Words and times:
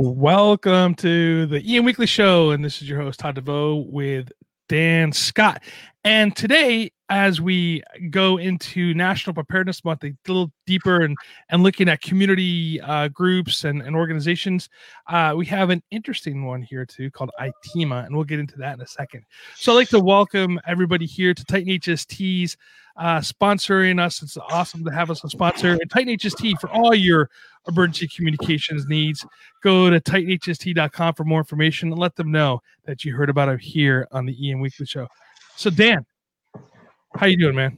Welcome 0.00 0.94
to 0.94 1.46
the 1.46 1.76
EM 1.76 1.84
Weekly 1.84 2.06
Show, 2.06 2.52
and 2.52 2.64
this 2.64 2.80
is 2.80 2.88
your 2.88 3.00
host 3.00 3.18
Todd 3.18 3.34
DeVoe 3.34 3.84
with 3.90 4.30
Dan 4.68 5.10
Scott. 5.12 5.60
And 6.04 6.36
today, 6.36 6.92
as 7.08 7.40
we 7.40 7.82
go 8.10 8.36
into 8.36 8.92
National 8.94 9.34
Preparedness 9.34 9.84
Month, 9.84 10.04
a 10.04 10.14
little 10.26 10.52
deeper 10.66 11.02
and 11.02 11.16
and 11.48 11.62
looking 11.62 11.88
at 11.88 12.02
community 12.02 12.80
uh, 12.80 13.08
groups 13.08 13.64
and, 13.64 13.82
and 13.82 13.96
organizations, 13.96 14.68
uh, 15.08 15.34
we 15.36 15.46
have 15.46 15.70
an 15.70 15.82
interesting 15.90 16.44
one 16.44 16.62
here 16.62 16.84
too 16.84 17.10
called 17.10 17.30
ITEMA, 17.40 18.06
and 18.06 18.14
we'll 18.14 18.24
get 18.24 18.38
into 18.38 18.58
that 18.58 18.74
in 18.74 18.80
a 18.80 18.86
second. 18.86 19.24
So 19.56 19.72
I'd 19.72 19.76
like 19.76 19.88
to 19.90 20.00
welcome 20.00 20.60
everybody 20.66 21.06
here 21.06 21.32
to 21.32 21.44
Titan 21.44 21.68
HST's 21.68 22.56
uh, 22.98 23.20
sponsoring 23.20 24.00
us. 24.00 24.22
It's 24.22 24.36
awesome 24.36 24.84
to 24.84 24.90
have 24.90 25.10
us 25.10 25.22
a 25.24 25.28
sponsor. 25.28 25.72
And 25.80 25.90
Titan 25.90 26.16
HST 26.16 26.60
for 26.60 26.68
all 26.70 26.94
your 26.94 27.30
emergency 27.68 28.08
communications 28.14 28.86
needs. 28.86 29.24
Go 29.62 29.88
to 29.88 30.00
titanhst.com 30.00 31.14
for 31.14 31.24
more 31.24 31.38
information 31.38 31.90
and 31.90 31.98
let 31.98 32.16
them 32.16 32.32
know 32.32 32.60
that 32.84 33.04
you 33.04 33.14
heard 33.14 33.30
about 33.30 33.48
it 33.48 33.60
here 33.60 34.08
on 34.10 34.26
the 34.26 34.50
EM 34.50 34.60
Weekly 34.60 34.84
Show. 34.84 35.06
So 35.56 35.70
Dan, 35.70 36.04
how 37.18 37.26
you 37.26 37.36
doing, 37.36 37.56
man? 37.56 37.76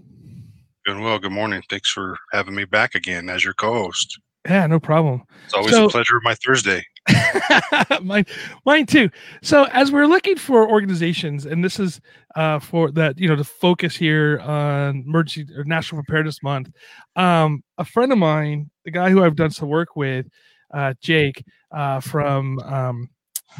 Doing 0.84 1.00
well. 1.02 1.18
Good 1.18 1.32
morning. 1.32 1.62
Thanks 1.68 1.90
for 1.90 2.16
having 2.32 2.54
me 2.54 2.64
back 2.64 2.94
again 2.94 3.28
as 3.28 3.44
your 3.44 3.54
co-host. 3.54 4.18
Yeah, 4.48 4.66
no 4.66 4.80
problem. 4.80 5.22
It's 5.44 5.54
always 5.54 5.72
So- 5.72 5.86
a 5.86 5.90
pleasure 5.90 6.16
of 6.16 6.22
my 6.22 6.34
Thursday. 6.34 6.84
mine, 8.02 8.24
mine 8.66 8.86
too. 8.86 9.08
So 9.42 9.64
as 9.72 9.90
we're 9.90 10.06
looking 10.06 10.36
for 10.36 10.68
organizations, 10.70 11.46
and 11.46 11.64
this 11.64 11.80
is 11.80 12.00
uh, 12.36 12.58
for 12.58 12.90
that, 12.92 13.18
you 13.18 13.28
know, 13.28 13.36
the 13.36 13.44
focus 13.44 13.96
here 13.96 14.38
on 14.40 15.04
emergency 15.06 15.52
or 15.56 15.64
National 15.64 16.02
Preparedness 16.02 16.42
Month. 16.42 16.70
Um, 17.16 17.62
a 17.78 17.84
friend 17.84 18.12
of 18.12 18.18
mine, 18.18 18.70
the 18.84 18.90
guy 18.90 19.10
who 19.10 19.24
I've 19.24 19.36
done 19.36 19.50
some 19.50 19.68
work 19.68 19.96
with, 19.96 20.26
uh, 20.72 20.94
Jake 21.00 21.42
uh, 21.74 22.00
from 22.00 22.58
um, 22.60 23.08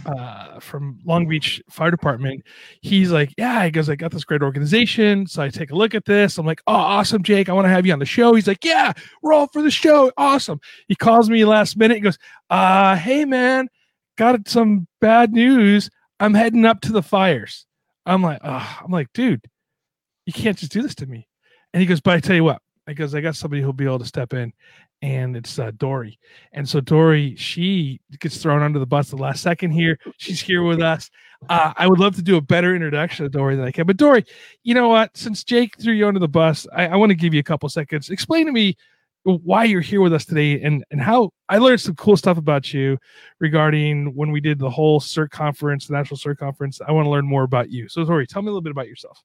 uh, 0.06 0.60
from 0.60 0.98
Long 1.04 1.26
Beach 1.26 1.62
Fire 1.68 1.90
Department, 1.90 2.42
he's 2.80 3.10
like, 3.10 3.34
yeah, 3.36 3.64
he 3.64 3.70
goes, 3.70 3.88
I 3.88 3.96
got 3.96 4.12
this 4.12 4.24
great 4.24 4.42
organization, 4.42 5.26
so 5.26 5.42
I 5.42 5.48
take 5.48 5.70
a 5.70 5.76
look 5.76 5.94
at 5.94 6.04
this. 6.04 6.38
I'm 6.38 6.46
like, 6.46 6.62
oh, 6.66 6.74
awesome, 6.74 7.22
Jake, 7.22 7.48
I 7.48 7.52
want 7.52 7.66
to 7.66 7.70
have 7.70 7.86
you 7.86 7.92
on 7.92 7.98
the 7.98 8.06
show. 8.06 8.34
He's 8.34 8.46
like, 8.46 8.64
yeah, 8.64 8.92
we're 9.22 9.32
all 9.32 9.48
for 9.48 9.62
the 9.62 9.70
show, 9.70 10.12
awesome. 10.16 10.60
He 10.88 10.94
calls 10.94 11.28
me 11.28 11.44
last 11.44 11.76
minute. 11.76 11.96
He 11.96 12.00
goes, 12.00 12.18
uh, 12.50 12.96
hey 12.96 13.24
man, 13.24 13.68
got 14.16 14.48
some 14.48 14.86
bad 15.00 15.32
news. 15.32 15.90
I'm 16.18 16.34
heading 16.34 16.66
up 16.66 16.80
to 16.82 16.92
the 16.92 17.02
fires. 17.02 17.66
I'm 18.06 18.22
like, 18.22 18.40
oh, 18.44 18.78
I'm 18.84 18.90
like, 18.90 19.12
dude, 19.12 19.44
you 20.26 20.32
can't 20.32 20.58
just 20.58 20.72
do 20.72 20.82
this 20.82 20.94
to 20.96 21.06
me. 21.06 21.28
And 21.72 21.80
he 21.80 21.86
goes, 21.86 22.00
but 22.00 22.14
I 22.14 22.20
tell 22.20 22.36
you 22.36 22.44
what, 22.44 22.60
I 22.86 22.92
goes, 22.92 23.14
I 23.14 23.20
got 23.20 23.36
somebody 23.36 23.62
who'll 23.62 23.72
be 23.72 23.84
able 23.84 24.00
to 24.00 24.04
step 24.04 24.32
in, 24.32 24.52
and 25.02 25.36
it's 25.36 25.58
uh, 25.58 25.70
Dory. 25.76 26.18
And 26.52 26.68
so 26.68 26.80
Dory, 26.80 27.34
she 27.36 28.00
gets 28.18 28.38
thrown 28.38 28.62
under 28.62 28.78
the 28.78 28.86
bus 28.86 29.10
the 29.10 29.16
last 29.16 29.42
second 29.42 29.70
here. 29.70 29.98
She's 30.18 30.40
here 30.40 30.62
with 30.62 30.80
us. 30.80 31.10
Uh, 31.48 31.72
I 31.76 31.86
would 31.86 31.98
love 31.98 32.16
to 32.16 32.22
do 32.22 32.36
a 32.36 32.40
better 32.40 32.74
introduction 32.74 33.24
of 33.24 33.32
Dory 33.32 33.56
than 33.56 33.64
I 33.64 33.70
can. 33.70 33.86
But 33.86 33.96
Dory, 33.96 34.24
you 34.62 34.74
know 34.74 34.88
what? 34.88 35.16
Since 35.16 35.44
Jake 35.44 35.80
threw 35.80 35.94
you 35.94 36.06
under 36.06 36.20
the 36.20 36.28
bus, 36.28 36.66
I, 36.74 36.88
I 36.88 36.96
want 36.96 37.10
to 37.10 37.16
give 37.16 37.32
you 37.32 37.40
a 37.40 37.44
couple 37.44 37.68
seconds. 37.68 38.10
Explain 38.10 38.46
to 38.46 38.52
me 38.52 38.76
why 39.24 39.64
you're 39.64 39.80
here 39.80 40.00
with 40.00 40.12
us 40.12 40.24
today 40.24 40.60
and 40.62 40.84
and 40.90 41.00
how 41.00 41.30
I 41.48 41.58
learned 41.58 41.80
some 41.80 41.94
cool 41.96 42.16
stuff 42.16 42.38
about 42.38 42.72
you 42.72 42.98
regarding 43.38 44.14
when 44.14 44.30
we 44.30 44.40
did 44.40 44.58
the 44.58 44.70
whole 44.70 45.00
CERT 45.00 45.30
conference, 45.30 45.86
the 45.86 45.94
National 45.94 46.16
CERT 46.16 46.38
conference. 46.38 46.80
I 46.86 46.92
want 46.92 47.06
to 47.06 47.10
learn 47.10 47.26
more 47.26 47.42
about 47.42 47.70
you. 47.70 47.88
So, 47.88 48.04
Dory, 48.04 48.26
tell 48.26 48.42
me 48.42 48.46
a 48.46 48.50
little 48.50 48.62
bit 48.62 48.70
about 48.70 48.88
yourself. 48.88 49.22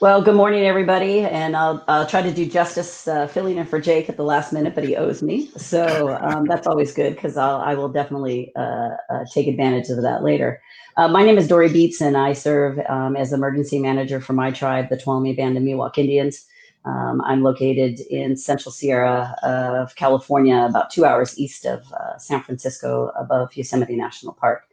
Well, 0.00 0.20
good 0.20 0.34
morning, 0.34 0.64
everybody, 0.64 1.20
and 1.20 1.56
I'll, 1.56 1.82
I'll 1.88 2.06
try 2.06 2.20
to 2.20 2.32
do 2.32 2.44
justice 2.46 3.08
uh, 3.08 3.26
filling 3.26 3.56
in 3.58 3.64
for 3.64 3.80
Jake 3.80 4.08
at 4.08 4.16
the 4.16 4.24
last 4.24 4.52
minute, 4.52 4.74
but 4.74 4.84
he 4.84 4.96
owes 4.96 5.22
me, 5.22 5.46
so 5.56 6.18
um, 6.20 6.46
that's 6.46 6.66
always 6.66 6.92
good 6.92 7.14
because 7.14 7.36
I'll 7.36 7.60
I 7.60 7.74
will 7.74 7.88
definitely 7.88 8.52
uh, 8.56 8.90
uh, 9.08 9.24
take 9.32 9.46
advantage 9.46 9.88
of 9.90 10.02
that 10.02 10.22
later. 10.22 10.60
Uh, 10.96 11.08
my 11.08 11.24
name 11.24 11.38
is 11.38 11.48
Dory 11.48 11.72
Beats, 11.72 12.00
and 12.00 12.16
I 12.16 12.32
serve 12.34 12.78
um, 12.88 13.16
as 13.16 13.32
emergency 13.32 13.78
manager 13.78 14.20
for 14.20 14.32
my 14.32 14.50
tribe, 14.50 14.88
the 14.90 14.96
Tuolumne 14.96 15.36
Band 15.36 15.56
of 15.56 15.62
Miwok 15.62 15.96
Indians. 15.96 16.44
Um, 16.84 17.22
I'm 17.24 17.42
located 17.42 18.00
in 18.10 18.36
Central 18.36 18.72
Sierra 18.72 19.34
of 19.42 19.94
California, 19.96 20.66
about 20.68 20.90
two 20.90 21.04
hours 21.04 21.38
east 21.38 21.64
of 21.64 21.80
uh, 21.92 22.18
San 22.18 22.42
Francisco, 22.42 23.10
above 23.18 23.56
Yosemite 23.56 23.96
National 23.96 24.34
Park. 24.34 24.64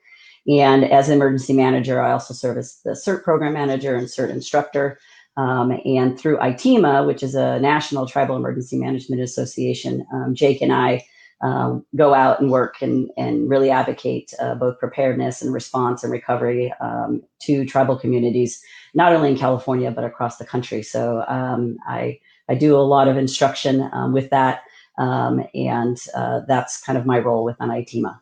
And 0.48 0.84
as 0.84 1.10
emergency 1.10 1.54
manager, 1.54 2.02
I 2.02 2.12
also 2.12 2.34
serve 2.34 2.58
as 2.58 2.82
the 2.84 2.92
CERT 2.92 3.24
program 3.24 3.54
manager 3.54 3.96
and 3.96 4.08
CERT 4.08 4.32
instructor. 4.32 5.00
Um, 5.38 5.80
and 5.86 6.20
through 6.20 6.38
ITEMA, 6.40 7.08
which 7.08 7.24
is 7.24 7.36
a 7.36 7.60
national 7.60 8.06
tribal 8.06 8.36
emergency 8.36 8.78
management 8.78 9.22
association, 9.22 10.06
um, 10.14 10.36
Jake 10.36 10.62
and 10.62 10.74
I 10.74 11.06
um, 11.42 11.86
go 11.96 12.14
out 12.14 12.40
and 12.40 12.52
work 12.52 12.82
and, 12.82 13.10
and 13.18 13.50
really 13.50 13.72
advocate 13.72 14.34
uh, 14.40 14.56
both 14.56 14.80
preparedness 14.80 15.42
and 15.42 15.54
response 15.54 16.04
and 16.04 16.12
recovery 16.12 16.74
um, 16.80 17.22
to 17.40 17.66
tribal 17.66 17.98
communities, 17.98 18.62
not 18.94 19.14
only 19.14 19.32
in 19.32 19.38
California, 19.38 19.92
but 19.92 20.04
across 20.04 20.38
the 20.38 20.46
country. 20.46 20.84
So 20.84 21.24
um, 21.28 21.78
I, 21.88 22.20
I 22.48 22.56
do 22.56 22.76
a 22.76 22.80
lot 22.80 23.08
of 23.08 23.18
instruction 23.18 23.90
um, 23.92 24.14
with 24.14 24.30
that. 24.30 24.62
Um, 24.98 25.44
and 25.56 25.98
uh, 26.16 26.42
that's 26.48 26.82
kind 26.82 26.98
of 26.98 27.06
my 27.06 27.20
role 27.20 27.44
within 27.44 27.70
ITEMA. 27.70 28.20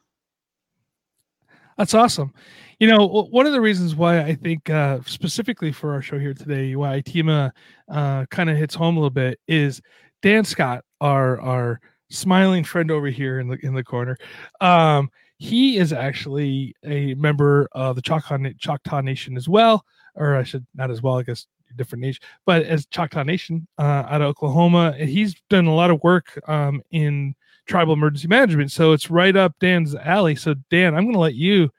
That's 1.77 1.93
awesome. 1.93 2.33
You 2.79 2.87
know, 2.87 3.05
one 3.05 3.45
of 3.45 3.51
the 3.51 3.59
reasons 3.59 3.95
why 3.95 4.21
I 4.21 4.35
think 4.35 4.69
uh, 4.69 4.99
specifically 5.05 5.71
for 5.71 5.93
our 5.93 6.01
show 6.01 6.19
here 6.19 6.33
today, 6.33 6.75
why 6.75 7.01
ITEMA 7.01 7.51
uh, 7.89 8.25
kind 8.27 8.49
of 8.49 8.57
hits 8.57 8.75
home 8.75 8.95
a 8.95 8.99
little 8.99 9.09
bit 9.09 9.39
is 9.47 9.81
Dan 10.21 10.45
Scott, 10.45 10.85
our 11.01 11.39
our 11.41 11.81
smiling 12.09 12.63
friend 12.63 12.91
over 12.91 13.07
here 13.07 13.39
in 13.39 13.47
the 13.47 13.57
in 13.63 13.73
the 13.73 13.83
corner. 13.83 14.17
Um, 14.61 15.09
he 15.37 15.77
is 15.77 15.93
actually 15.93 16.75
a 16.83 17.13
member 17.13 17.69
of 17.71 17.95
the 17.95 18.01
Choctaw, 18.01 18.37
Choctaw 18.57 19.01
Nation 19.01 19.37
as 19.37 19.47
well, 19.47 19.85
or 20.15 20.35
I 20.35 20.43
should 20.43 20.65
not 20.75 20.91
as 20.91 21.01
well, 21.01 21.17
I 21.17 21.23
guess 21.23 21.47
different 21.75 22.01
nation, 22.01 22.21
but 22.45 22.63
as 22.63 22.85
Choctaw 22.87 23.23
Nation 23.23 23.67
uh, 23.77 24.03
out 24.07 24.21
of 24.21 24.27
Oklahoma. 24.27 24.93
He's 24.97 25.35
done 25.49 25.67
a 25.67 25.73
lot 25.73 25.91
of 25.91 26.01
work 26.03 26.39
um, 26.47 26.81
in 26.91 27.35
tribal 27.67 27.93
emergency 27.93 28.27
management. 28.27 28.71
So 28.71 28.93
it's 28.93 29.09
right 29.09 29.35
up 29.35 29.53
Dan's 29.59 29.95
alley. 29.95 30.35
So 30.35 30.55
Dan, 30.69 30.95
I'm 30.95 31.03
going 31.03 31.13
to 31.13 31.19
let 31.19 31.35
you 31.35 31.69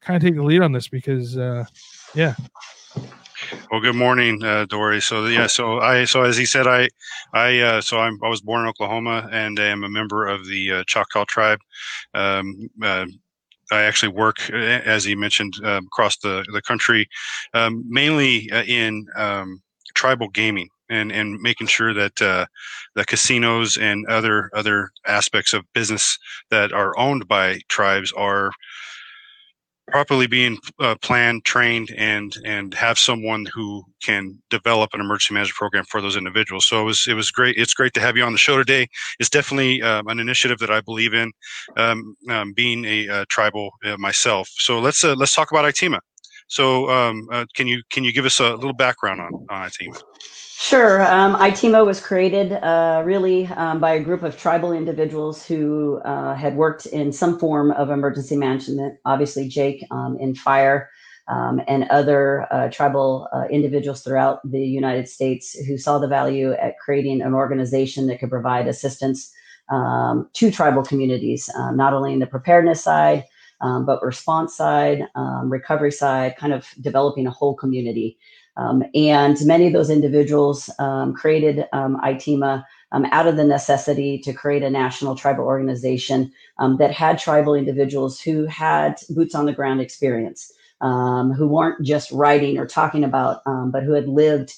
kind 0.00 0.16
of 0.16 0.22
take 0.22 0.36
the 0.36 0.42
lead 0.42 0.62
on 0.62 0.72
this 0.72 0.88
because, 0.88 1.36
uh, 1.36 1.64
yeah. 2.14 2.34
Well, 3.70 3.80
good 3.80 3.96
morning, 3.96 4.42
uh, 4.42 4.66
Dory. 4.66 5.00
So 5.00 5.26
yeah, 5.26 5.46
so 5.46 5.80
I 5.80 6.04
so 6.04 6.22
as 6.22 6.36
he 6.36 6.46
said, 6.46 6.66
I 6.66 6.88
I 7.32 7.58
uh, 7.60 7.80
so 7.80 7.98
I'm, 7.98 8.18
I 8.22 8.28
was 8.28 8.40
born 8.40 8.62
in 8.62 8.68
Oklahoma 8.68 9.28
and 9.32 9.58
I 9.58 9.66
am 9.66 9.84
a 9.84 9.88
member 9.88 10.26
of 10.26 10.46
the 10.46 10.72
uh, 10.72 10.84
Choctaw 10.86 11.24
tribe. 11.26 11.60
Um, 12.14 12.68
uh, 12.82 13.06
I 13.70 13.82
actually 13.82 14.12
work, 14.12 14.50
uh, 14.52 14.56
as 14.56 15.04
he 15.04 15.14
mentioned, 15.14 15.54
uh, 15.64 15.80
across 15.86 16.16
the 16.18 16.44
the 16.52 16.62
country, 16.62 17.08
um, 17.54 17.84
mainly 17.88 18.50
in 18.66 19.06
um, 19.16 19.62
tribal 19.94 20.28
gaming 20.28 20.68
and 20.88 21.10
and 21.12 21.40
making 21.40 21.66
sure 21.66 21.92
that 21.94 22.20
uh, 22.22 22.46
the 22.94 23.04
casinos 23.04 23.76
and 23.76 24.06
other 24.06 24.50
other 24.54 24.90
aspects 25.06 25.52
of 25.52 25.64
business 25.72 26.18
that 26.50 26.72
are 26.72 26.96
owned 26.98 27.26
by 27.28 27.60
tribes 27.68 28.12
are 28.12 28.52
properly 29.92 30.26
being 30.26 30.58
uh, 30.80 30.96
planned, 31.02 31.44
trained, 31.44 31.90
and 31.96 32.34
and 32.44 32.74
have 32.74 32.98
someone 32.98 33.46
who 33.54 33.84
can 34.02 34.38
develop 34.50 34.90
an 34.94 35.00
emergency 35.00 35.34
management 35.34 35.56
program 35.56 35.84
for 35.84 36.00
those 36.00 36.16
individuals. 36.16 36.66
So 36.66 36.80
it 36.80 36.84
was 36.84 37.06
it 37.06 37.14
was 37.14 37.30
great. 37.30 37.56
It's 37.56 37.74
great 37.74 37.92
to 37.94 38.00
have 38.00 38.16
you 38.16 38.24
on 38.24 38.32
the 38.32 38.38
show 38.38 38.56
today. 38.56 38.88
It's 39.20 39.30
definitely 39.30 39.82
um, 39.82 40.08
an 40.08 40.18
initiative 40.18 40.58
that 40.58 40.70
I 40.70 40.80
believe 40.80 41.14
in, 41.14 41.30
um, 41.76 42.16
um, 42.28 42.52
being 42.54 42.84
a 42.84 43.08
uh, 43.08 43.24
tribal 43.28 43.70
uh, 43.84 43.96
myself. 43.98 44.48
So 44.56 44.80
let's 44.80 45.04
uh, 45.04 45.14
let's 45.14 45.34
talk 45.34 45.52
about 45.52 45.64
ITEMA. 45.66 45.98
So 46.48 46.90
um, 46.90 47.28
uh, 47.30 47.46
can 47.54 47.66
you 47.66 47.82
can 47.90 48.02
you 48.04 48.12
give 48.12 48.24
us 48.24 48.40
a 48.40 48.54
little 48.54 48.74
background 48.74 49.20
on 49.20 49.32
on 49.50 49.68
ITEMA? 49.68 50.00
Sure. 50.64 51.02
Um, 51.02 51.34
ITEMA 51.34 51.84
was 51.84 52.00
created 52.00 52.52
uh, 52.52 53.02
really 53.04 53.48
um, 53.48 53.80
by 53.80 53.94
a 53.94 54.00
group 54.00 54.22
of 54.22 54.38
tribal 54.38 54.72
individuals 54.72 55.44
who 55.44 56.00
uh, 56.04 56.36
had 56.36 56.56
worked 56.56 56.86
in 56.86 57.10
some 57.10 57.36
form 57.36 57.72
of 57.72 57.90
emergency 57.90 58.36
management. 58.36 58.96
Obviously, 59.04 59.48
Jake 59.48 59.84
um, 59.90 60.16
in 60.20 60.36
fire 60.36 60.88
um, 61.26 61.60
and 61.66 61.82
other 61.90 62.46
uh, 62.52 62.68
tribal 62.70 63.26
uh, 63.32 63.46
individuals 63.50 64.04
throughout 64.04 64.38
the 64.48 64.60
United 64.60 65.08
States 65.08 65.58
who 65.66 65.76
saw 65.76 65.98
the 65.98 66.06
value 66.06 66.52
at 66.52 66.78
creating 66.78 67.22
an 67.22 67.34
organization 67.34 68.06
that 68.06 68.20
could 68.20 68.30
provide 68.30 68.68
assistance 68.68 69.32
um, 69.68 70.30
to 70.34 70.52
tribal 70.52 70.84
communities, 70.84 71.50
uh, 71.56 71.72
not 71.72 71.92
only 71.92 72.12
in 72.12 72.20
the 72.20 72.26
preparedness 72.26 72.84
side, 72.84 73.24
um, 73.62 73.84
but 73.84 74.00
response 74.00 74.56
side, 74.56 75.08
um, 75.16 75.50
recovery 75.50 75.90
side, 75.90 76.36
kind 76.36 76.52
of 76.52 76.68
developing 76.80 77.26
a 77.26 77.32
whole 77.32 77.56
community. 77.56 78.16
Um, 78.56 78.84
and 78.94 79.36
many 79.46 79.66
of 79.66 79.72
those 79.72 79.90
individuals 79.90 80.70
um, 80.78 81.14
created 81.14 81.66
um, 81.72 81.98
ITEMA 82.02 82.64
um, 82.92 83.06
out 83.10 83.26
of 83.26 83.36
the 83.36 83.44
necessity 83.44 84.18
to 84.18 84.32
create 84.32 84.62
a 84.62 84.70
national 84.70 85.16
tribal 85.16 85.44
organization 85.44 86.30
um, 86.58 86.76
that 86.76 86.92
had 86.92 87.18
tribal 87.18 87.54
individuals 87.54 88.20
who 88.20 88.46
had 88.46 88.96
boots 89.10 89.34
on 89.34 89.46
the 89.46 89.52
ground 89.52 89.80
experience, 89.80 90.52
um, 90.82 91.32
who 91.32 91.48
weren't 91.48 91.84
just 91.84 92.10
writing 92.10 92.58
or 92.58 92.66
talking 92.66 93.04
about, 93.04 93.42
but 93.72 93.82
who 93.82 93.92
had 93.92 94.08
lived 94.08 94.54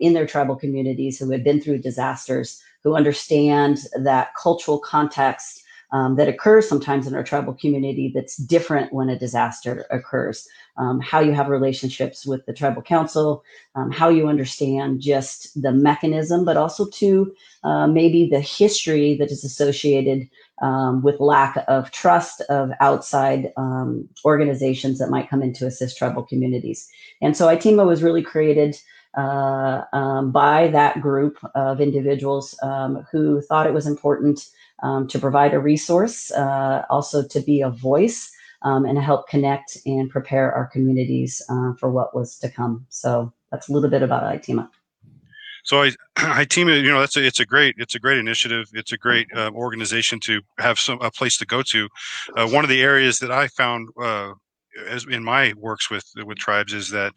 in 0.00 0.14
their 0.14 0.26
tribal 0.26 0.56
communities, 0.56 1.18
who 1.18 1.30
had 1.30 1.44
been 1.44 1.60
through 1.60 1.78
disasters, 1.78 2.62
who 2.82 2.94
understand 2.94 3.80
that 4.02 4.34
cultural 4.40 4.78
context 4.78 5.63
um, 5.94 6.16
that 6.16 6.28
occurs 6.28 6.68
sometimes 6.68 7.06
in 7.06 7.14
our 7.14 7.22
tribal 7.22 7.54
community 7.54 8.10
that's 8.12 8.36
different 8.36 8.92
when 8.92 9.08
a 9.08 9.18
disaster 9.18 9.86
occurs. 9.92 10.48
Um, 10.76 11.00
how 11.00 11.20
you 11.20 11.30
have 11.30 11.48
relationships 11.48 12.26
with 12.26 12.44
the 12.46 12.52
tribal 12.52 12.82
council, 12.82 13.44
um, 13.76 13.92
how 13.92 14.08
you 14.08 14.26
understand 14.26 15.00
just 15.00 15.62
the 15.62 15.70
mechanism, 15.70 16.44
but 16.44 16.56
also 16.56 16.86
to 16.86 17.32
uh, 17.62 17.86
maybe 17.86 18.28
the 18.28 18.40
history 18.40 19.16
that 19.18 19.30
is 19.30 19.44
associated 19.44 20.28
um, 20.62 21.00
with 21.00 21.20
lack 21.20 21.64
of 21.68 21.92
trust 21.92 22.40
of 22.48 22.72
outside 22.80 23.52
um, 23.56 24.08
organizations 24.24 24.98
that 24.98 25.10
might 25.10 25.30
come 25.30 25.42
in 25.42 25.52
to 25.54 25.66
assist 25.66 25.96
tribal 25.96 26.24
communities. 26.24 26.88
And 27.22 27.36
so 27.36 27.46
ITEMA 27.46 27.86
was 27.86 28.02
really 28.02 28.22
created 28.22 28.76
uh, 29.16 29.82
um, 29.92 30.32
by 30.32 30.66
that 30.68 31.00
group 31.00 31.38
of 31.54 31.80
individuals 31.80 32.58
who 33.12 33.40
thought 33.42 33.68
it 33.68 33.74
was 33.74 33.86
important 33.86 34.48
um, 34.84 35.08
to 35.08 35.18
provide 35.18 35.54
a 35.54 35.58
resource, 35.58 36.30
uh, 36.32 36.84
also 36.90 37.26
to 37.26 37.40
be 37.40 37.62
a 37.62 37.70
voice 37.70 38.30
um, 38.62 38.84
and 38.84 38.98
help 38.98 39.28
connect 39.28 39.78
and 39.86 40.10
prepare 40.10 40.52
our 40.52 40.66
communities 40.66 41.42
uh, 41.48 41.72
for 41.80 41.90
what 41.90 42.14
was 42.14 42.38
to 42.38 42.48
come. 42.48 42.86
So 42.90 43.32
that's 43.50 43.68
a 43.68 43.72
little 43.72 43.90
bit 43.90 44.02
about 44.02 44.22
ITEMA. 44.22 44.68
So 45.64 45.82
I, 45.82 45.92
ITEMA, 46.16 46.82
you 46.82 46.90
know, 46.90 47.00
that's 47.00 47.16
a, 47.16 47.24
it's 47.24 47.40
a 47.40 47.46
great, 47.46 47.74
it's 47.78 47.94
a 47.94 47.98
great 47.98 48.18
initiative. 48.18 48.68
It's 48.74 48.92
a 48.92 48.98
great 48.98 49.26
uh, 49.34 49.50
organization 49.54 50.20
to 50.20 50.42
have 50.58 50.78
some 50.78 51.00
a 51.00 51.10
place 51.10 51.38
to 51.38 51.46
go 51.46 51.62
to. 51.62 51.88
Uh, 52.36 52.48
one 52.48 52.64
of 52.64 52.70
the 52.70 52.82
areas 52.82 53.18
that 53.20 53.32
I 53.32 53.48
found 53.48 53.88
uh, 54.00 54.32
as 54.88 55.06
in 55.06 55.22
my 55.22 55.54
works 55.56 55.90
with 55.90 56.04
with 56.16 56.38
tribes 56.38 56.72
is 56.72 56.90
that 56.90 57.12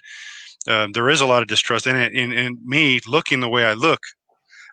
um, 0.68 0.92
there 0.92 1.10
is 1.10 1.22
a 1.22 1.26
lot 1.26 1.42
of 1.42 1.48
distrust, 1.48 1.88
and 1.88 1.98
in, 2.14 2.32
in 2.32 2.58
me 2.64 3.00
looking 3.08 3.40
the 3.40 3.50
way 3.50 3.66
I 3.66 3.74
look, 3.74 4.02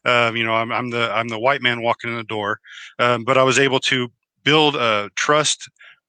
um, 0.05 0.37
you 0.37 0.45
know, 0.45 0.55
I'm, 0.55 0.73
I'm, 0.73 0.91
the 0.91 1.11
I'm 1.13 1.29
the 1.29 1.39
white 1.39 1.63
man 1.63 1.83
walking 1.83 2.11
in 2.11 2.17
the 2.17 2.25
door, 2.25 2.61
um, 2.99 3.25
but 3.25 3.39
I 3.39 3.43
was 3.43 3.59
able 3.59 3.81
to 3.81 4.09
build 4.45 4.77
a 4.77 5.11
trust 5.17 5.69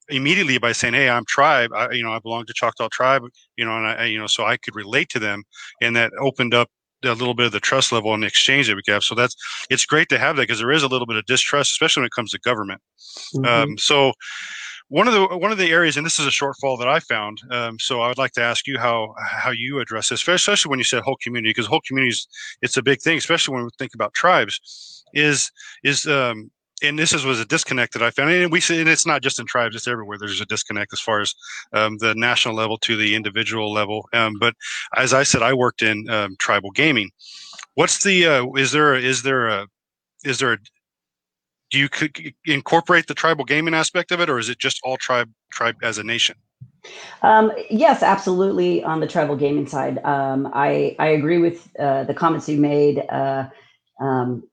immediately 0.10 0.58
by 0.58 0.72
saying, 0.72 0.94
"Hey, 0.94 1.10
I'm 1.10 1.26
tribe. 1.26 1.72
I, 1.74 1.92
you 1.92 2.04
know, 2.04 2.12
I 2.12 2.20
belong 2.20 2.46
to 2.46 2.54
Choctaw 2.54 2.90
tribe. 2.92 3.24
You 3.58 3.66
know, 3.66 3.78
and 3.78 3.88
I, 3.88 4.06
you 4.06 4.20
know, 4.20 4.28
so 4.28 4.46
I 4.46 4.58
could 4.58 4.76
relate 4.76 5.10
to 5.10 5.20
them, 5.20 5.44
and 5.82 5.96
that 5.96 6.12
opened 6.20 6.54
up 6.54 6.70
a 7.04 7.14
little 7.14 7.34
bit 7.34 7.46
of 7.46 7.52
the 7.52 7.60
trust 7.60 7.92
level 7.92 8.14
and 8.14 8.24
the 8.24 8.28
exchange 8.28 8.68
that 8.68 8.76
we 8.76 8.82
have. 8.88 9.04
So 9.04 9.16
that's 9.16 9.36
it's 9.70 9.86
great 9.86 10.10
to 10.10 10.20
have 10.20 10.36
that 10.36 10.44
because 10.44 10.60
there 10.60 10.72
is 10.72 10.84
a 10.84 10.88
little 10.88 11.08
bit 11.08 11.18
of 11.18 11.26
distrust, 11.26 11.72
especially 11.72 12.02
when 12.02 12.08
it 12.08 12.16
comes 12.16 12.32
to 12.32 12.40
government. 12.40 12.82
Mm-hmm. 13.36 13.46
Um, 13.46 13.78
so 13.78 14.14
one 14.90 15.08
of 15.08 15.14
the 15.14 15.38
one 15.38 15.52
of 15.52 15.58
the 15.58 15.72
areas, 15.72 15.98
and 15.98 16.06
this 16.06 16.20
is 16.20 16.28
a 16.28 16.30
shortfall 16.30 16.78
that 16.80 16.88
I 16.88 17.00
found. 17.00 17.42
Um, 17.50 17.80
so 17.80 18.02
I 18.02 18.08
would 18.08 18.18
like 18.18 18.34
to 18.34 18.42
ask 18.42 18.68
you 18.68 18.78
how 18.78 19.16
how 19.20 19.52
you 19.52 19.80
address 19.80 20.10
this, 20.10 20.28
especially 20.28 20.70
when 20.70 20.80
you 20.80 20.86
said 20.86 21.02
whole 21.04 21.18
community, 21.22 21.50
because 21.50 21.66
whole 21.66 21.82
communities 21.88 22.28
it's 22.62 22.78
a 22.78 22.84
big 22.84 23.02
thing, 23.02 23.18
especially 23.18 23.56
when 23.56 23.64
we 23.64 23.70
think 23.78 23.96
about 23.96 24.14
tribes. 24.14 25.04
Is 25.14 25.52
is 25.84 26.06
um, 26.08 26.52
and 26.84 27.00
this 27.00 27.14
is, 27.14 27.26
was 27.26 27.40
a 27.40 27.46
disconnect 27.46 27.94
that 27.94 28.04
I 28.04 28.12
found, 28.12 28.32
and 28.32 28.52
we 28.52 28.60
see, 28.60 28.80
and 28.80 28.90
it's 28.90 29.08
not 29.08 29.22
just 29.22 29.40
in 29.40 29.46
tribes; 29.46 29.76
it's 29.76 29.88
everywhere. 29.88 30.18
There's 30.18 30.42
a 30.42 30.46
disconnect 30.46 30.94
as 30.94 31.00
far 31.00 31.22
as 31.22 31.34
um, 31.74 31.98
the 31.98 32.14
national 32.16 32.54
level 32.54 32.78
to 32.80 32.96
the 32.96 33.16
individual 33.16 33.72
level. 33.72 34.08
Um, 34.14 34.36
but 34.40 34.54
as 34.96 35.14
I 35.14 35.24
said, 35.24 35.42
I 35.42 35.54
worked 35.54 35.82
in 35.82 36.10
um, 36.10 36.36
tribal 36.38 36.72
gaming. 36.72 37.10
What's 37.76 38.04
the 38.04 38.28
uh, 38.28 38.52
is 38.54 38.72
there 38.72 38.94
is 38.96 39.24
there 39.24 39.48
a 39.48 39.68
is 40.26 40.40
there 40.40 40.54
a 40.54 40.58
do 41.72 41.80
you 41.80 41.90
incorporate 42.46 43.08
the 43.08 43.14
tribal 43.14 43.46
gaming 43.46 43.74
aspect 43.74 44.12
of 44.12 44.22
it, 44.22 44.30
or 44.30 44.40
is 44.40 44.50
it 44.50 44.60
just 44.60 44.80
all 44.84 44.98
tribe 44.98 45.30
tribe 45.52 45.76
as 45.84 45.98
a 45.98 46.04
nation? 46.04 46.36
Um, 47.22 47.52
yes, 47.70 48.04
absolutely. 48.04 48.84
On 48.84 49.00
the 49.00 49.08
tribal 49.08 49.36
gaming 49.36 49.68
side, 49.68 50.04
um, 50.04 50.50
I 50.54 50.96
I 51.00 51.08
agree 51.08 51.40
with 51.40 51.70
uh, 51.78 52.04
the 52.04 52.14
comments 52.14 52.48
you 52.48 52.60
made. 52.60 53.00
Uh, 53.10 53.50
um, 54.00 54.44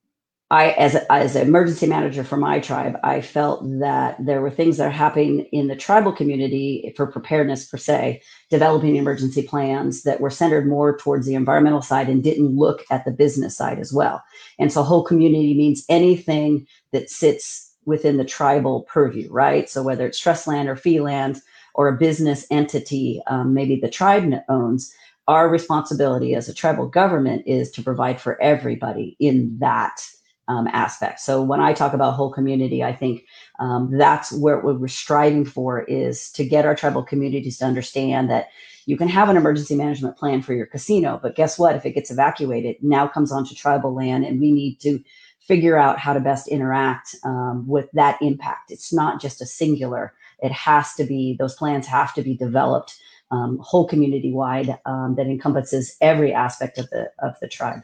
I, 0.52 0.72
as 0.72 0.96
as 1.10 1.36
an 1.36 1.48
emergency 1.48 1.86
manager 1.88 2.24
for 2.24 2.36
my 2.36 2.60
tribe, 2.60 2.98
I 3.04 3.22
felt 3.22 3.64
that 3.80 4.16
there 4.24 4.42
were 4.42 4.50
things 4.50 4.78
that 4.78 4.88
are 4.88 4.92
happening 4.92 5.46
in 5.52 5.68
the 5.68 5.76
tribal 5.76 6.12
community 6.12 6.94
for 6.96 7.08
preparedness 7.08 7.66
per 7.66 7.78
se, 7.78 8.22
developing 8.50 8.96
emergency 8.96 9.42
plans 9.42 10.04
that 10.04 10.20
were 10.20 10.30
centered 10.30 10.68
more 10.68 10.96
towards 10.98 11.26
the 11.26 11.36
environmental 11.36 11.82
side 11.82 12.10
and 12.10 12.22
didn't 12.22 12.56
look 12.56 12.84
at 12.92 13.06
the 13.06 13.12
business 13.12 13.56
side 13.56 13.80
as 13.80 13.94
well. 13.94 14.22
And 14.60 14.72
so, 14.72 14.84
whole 14.84 15.04
community 15.04 15.54
means 15.54 15.86
anything 15.90 16.68
that 16.92 17.10
sits 17.10 17.72
within 17.86 18.18
the 18.18 18.24
tribal 18.24 18.82
purview, 18.82 19.32
right? 19.32 19.70
So 19.70 19.82
whether 19.82 20.06
it's 20.06 20.20
trust 20.20 20.48
land 20.48 20.68
or 20.68 20.76
fee 20.76 21.00
land 21.00 21.40
or 21.74 21.88
a 21.88 21.98
business 21.98 22.46
entity, 22.50 23.22
um, 23.28 23.54
maybe 23.54 23.80
the 23.80 23.90
tribe 23.90 24.32
owns, 24.50 24.94
our 25.28 25.50
responsibility 25.50 26.36
as 26.36 26.48
a 26.48 26.54
tribal 26.54 26.88
government 26.88 27.44
is 27.46 27.72
to 27.72 27.82
provide 27.82 28.20
for 28.20 28.40
everybody 28.42 29.16
in 29.20 29.56
that 29.60 30.00
um, 30.48 30.66
aspect. 30.68 31.20
So 31.20 31.42
when 31.42 31.60
I 31.60 31.72
talk 31.72 31.92
about 31.92 32.14
whole 32.14 32.32
community, 32.32 32.82
I 32.82 32.92
think 32.92 33.24
um, 33.60 33.96
that's 33.96 34.32
where 34.32 34.60
what 34.60 34.80
we're 34.80 34.88
striving 34.88 35.44
for 35.44 35.82
is 35.82 36.30
to 36.32 36.44
get 36.44 36.66
our 36.66 36.74
tribal 36.74 37.02
communities 37.02 37.58
to 37.58 37.64
understand 37.64 38.30
that 38.30 38.48
you 38.86 38.96
can 38.96 39.08
have 39.08 39.28
an 39.28 39.36
emergency 39.36 39.76
management 39.76 40.16
plan 40.16 40.42
for 40.42 40.54
your 40.54 40.66
casino, 40.66 41.20
but 41.22 41.36
guess 41.36 41.58
what? 41.58 41.76
If 41.76 41.86
it 41.86 41.92
gets 41.92 42.10
evacuated, 42.10 42.76
now 42.82 43.06
comes 43.06 43.30
onto 43.30 43.54
tribal 43.54 43.94
land, 43.94 44.24
and 44.24 44.40
we 44.40 44.50
need 44.50 44.80
to 44.80 45.00
figure 45.40 45.76
out 45.76 45.98
how 45.98 46.12
to 46.12 46.20
best 46.20 46.48
interact 46.48 47.14
um, 47.24 47.64
with 47.66 47.88
that 47.92 48.20
impact. 48.20 48.70
It's 48.70 48.92
not 48.92 49.20
just 49.20 49.40
a 49.40 49.46
singular. 49.46 50.14
It 50.40 50.52
has 50.52 50.94
to 50.94 51.04
be 51.04 51.36
those 51.38 51.54
plans 51.54 51.86
have 51.86 52.12
to 52.14 52.22
be 52.22 52.36
developed 52.36 52.98
um, 53.30 53.58
whole 53.62 53.86
community 53.86 54.32
wide 54.32 54.78
um, 54.84 55.14
that 55.16 55.26
encompasses 55.26 55.96
every 56.00 56.32
aspect 56.32 56.78
of 56.78 56.90
the 56.90 57.10
of 57.20 57.34
the 57.40 57.48
tribe 57.48 57.82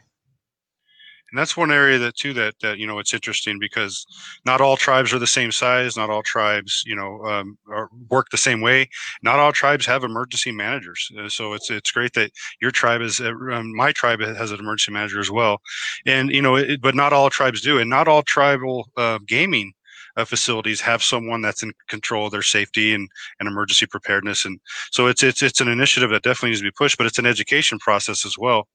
and 1.31 1.39
that's 1.39 1.57
one 1.57 1.71
area 1.71 1.97
that 1.99 2.15
too 2.15 2.33
that 2.33 2.55
that 2.61 2.77
you 2.77 2.87
know 2.87 2.99
it's 2.99 3.13
interesting 3.13 3.59
because 3.59 4.05
not 4.45 4.61
all 4.61 4.77
tribes 4.77 5.13
are 5.13 5.19
the 5.19 5.27
same 5.27 5.51
size 5.51 5.97
not 5.97 6.09
all 6.09 6.23
tribes 6.23 6.83
you 6.85 6.95
know 6.95 7.23
um, 7.25 7.57
are, 7.69 7.89
work 8.09 8.27
the 8.31 8.37
same 8.37 8.61
way. 8.61 8.89
Not 9.23 9.39
all 9.39 9.51
tribes 9.51 9.85
have 9.85 10.03
emergency 10.03 10.51
managers. 10.51 11.09
Uh, 11.17 11.29
so 11.29 11.53
it's 11.53 11.69
it's 11.69 11.91
great 11.91 12.13
that 12.13 12.31
your 12.61 12.71
tribe 12.71 13.01
is 13.01 13.19
uh, 13.19 13.31
um, 13.51 13.75
my 13.75 13.91
tribe 13.91 14.21
has 14.21 14.51
an 14.51 14.59
emergency 14.59 14.91
manager 14.91 15.19
as 15.19 15.31
well. 15.31 15.61
And 16.05 16.31
you 16.31 16.41
know 16.41 16.55
it, 16.55 16.81
but 16.81 16.95
not 16.95 17.13
all 17.13 17.29
tribes 17.29 17.61
do 17.61 17.77
and 17.77 17.89
not 17.89 18.07
all 18.07 18.23
tribal 18.23 18.89
uh, 18.97 19.19
gaming 19.27 19.73
uh, 20.17 20.25
facilities 20.25 20.81
have 20.81 21.03
someone 21.03 21.41
that's 21.41 21.63
in 21.63 21.71
control 21.87 22.25
of 22.25 22.31
their 22.31 22.41
safety 22.41 22.93
and, 22.93 23.07
and 23.39 23.47
emergency 23.47 23.85
preparedness. 23.85 24.45
And 24.45 24.59
so 24.91 25.07
it's 25.07 25.23
it's 25.23 25.41
it's 25.41 25.61
an 25.61 25.67
initiative 25.67 26.09
that 26.11 26.23
definitely 26.23 26.49
needs 26.49 26.61
to 26.61 26.67
be 26.67 26.71
pushed 26.77 26.97
but 26.97 27.07
it's 27.07 27.19
an 27.19 27.25
education 27.25 27.79
process 27.79 28.25
as 28.25 28.37
well. 28.37 28.67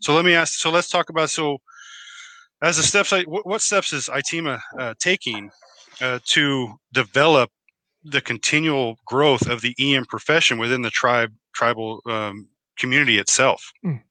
So 0.00 0.14
let 0.14 0.24
me 0.24 0.34
ask 0.34 0.54
so 0.54 0.70
let's 0.70 0.88
talk 0.88 1.10
about 1.10 1.30
so 1.30 1.58
as 2.62 2.76
the 2.76 2.82
steps, 2.82 3.12
what 3.26 3.62
steps 3.62 3.92
is 3.92 4.08
ITEMA 4.08 4.60
uh, 4.78 4.94
taking 4.98 5.50
uh, 6.00 6.18
to 6.26 6.74
develop 6.92 7.50
the 8.04 8.20
continual 8.20 8.98
growth 9.06 9.48
of 9.48 9.60
the 9.60 9.74
EM 9.78 10.04
profession 10.06 10.58
within 10.58 10.82
the 10.82 10.90
tribe 10.90 11.32
tribal 11.54 12.02
um, 12.06 12.48
community 12.78 13.18
itself? 13.18 13.72
Mm, 13.84 14.02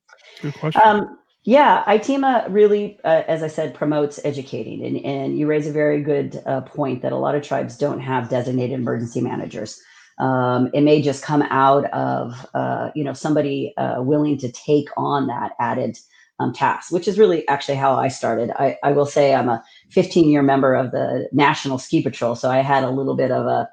good 0.42 0.54
question. 0.56 0.82
Um, 0.84 1.20
yeah, 1.44 1.84
ITEMA 1.88 2.48
really, 2.50 3.00
uh, 3.04 3.24
as 3.28 3.44
I 3.44 3.48
said, 3.48 3.74
promotes 3.74 4.20
educating, 4.24 4.86
and, 4.86 4.98
and 5.06 5.40
you 5.40 5.48
raise 5.48 5.68
a 5.68 5.72
very 5.72 6.04
good 6.04 6.42
uh, 6.46 6.62
point 6.62 7.02
that 7.02 7.12
a 7.12 7.18
lot 7.18 7.34
of 7.36 7.44
tribes 7.44 7.78
don't 7.78 8.02
have 8.02 8.30
designated 8.30 8.80
emergency 8.80 9.22
managers. 9.22 9.82
Um, 10.20 10.70
it 10.74 10.82
may 10.82 11.02
just 11.02 11.24
come 11.24 11.44
out 11.44 11.86
of 11.92 12.46
uh, 12.54 12.90
you 12.94 13.04
know 13.04 13.14
somebody 13.14 13.74
uh, 13.78 14.02
willing 14.02 14.38
to 14.40 14.52
take 14.52 14.90
on 14.98 15.28
that 15.28 15.54
added 15.60 15.98
um, 16.40 16.54
tasks, 16.54 16.92
which 16.92 17.08
is 17.08 17.20
really 17.20 17.48
actually 17.48 17.76
how 17.76 17.96
I 17.96 18.08
started. 18.08 18.52
I, 18.52 18.78
I 18.84 18.92
will 18.92 19.06
say 19.06 19.34
I'm 19.34 19.50
a 19.50 19.64
15 19.92 20.30
year 20.30 20.42
member 20.42 20.74
of 20.74 20.92
the 20.92 21.28
National 21.32 21.78
Ski 21.78 22.02
Patrol, 22.02 22.36
so 22.36 22.50
I 22.50 22.60
had 22.60 22.84
a 22.84 22.90
little 22.90 23.16
bit 23.16 23.32
of 23.32 23.46
a 23.46 23.70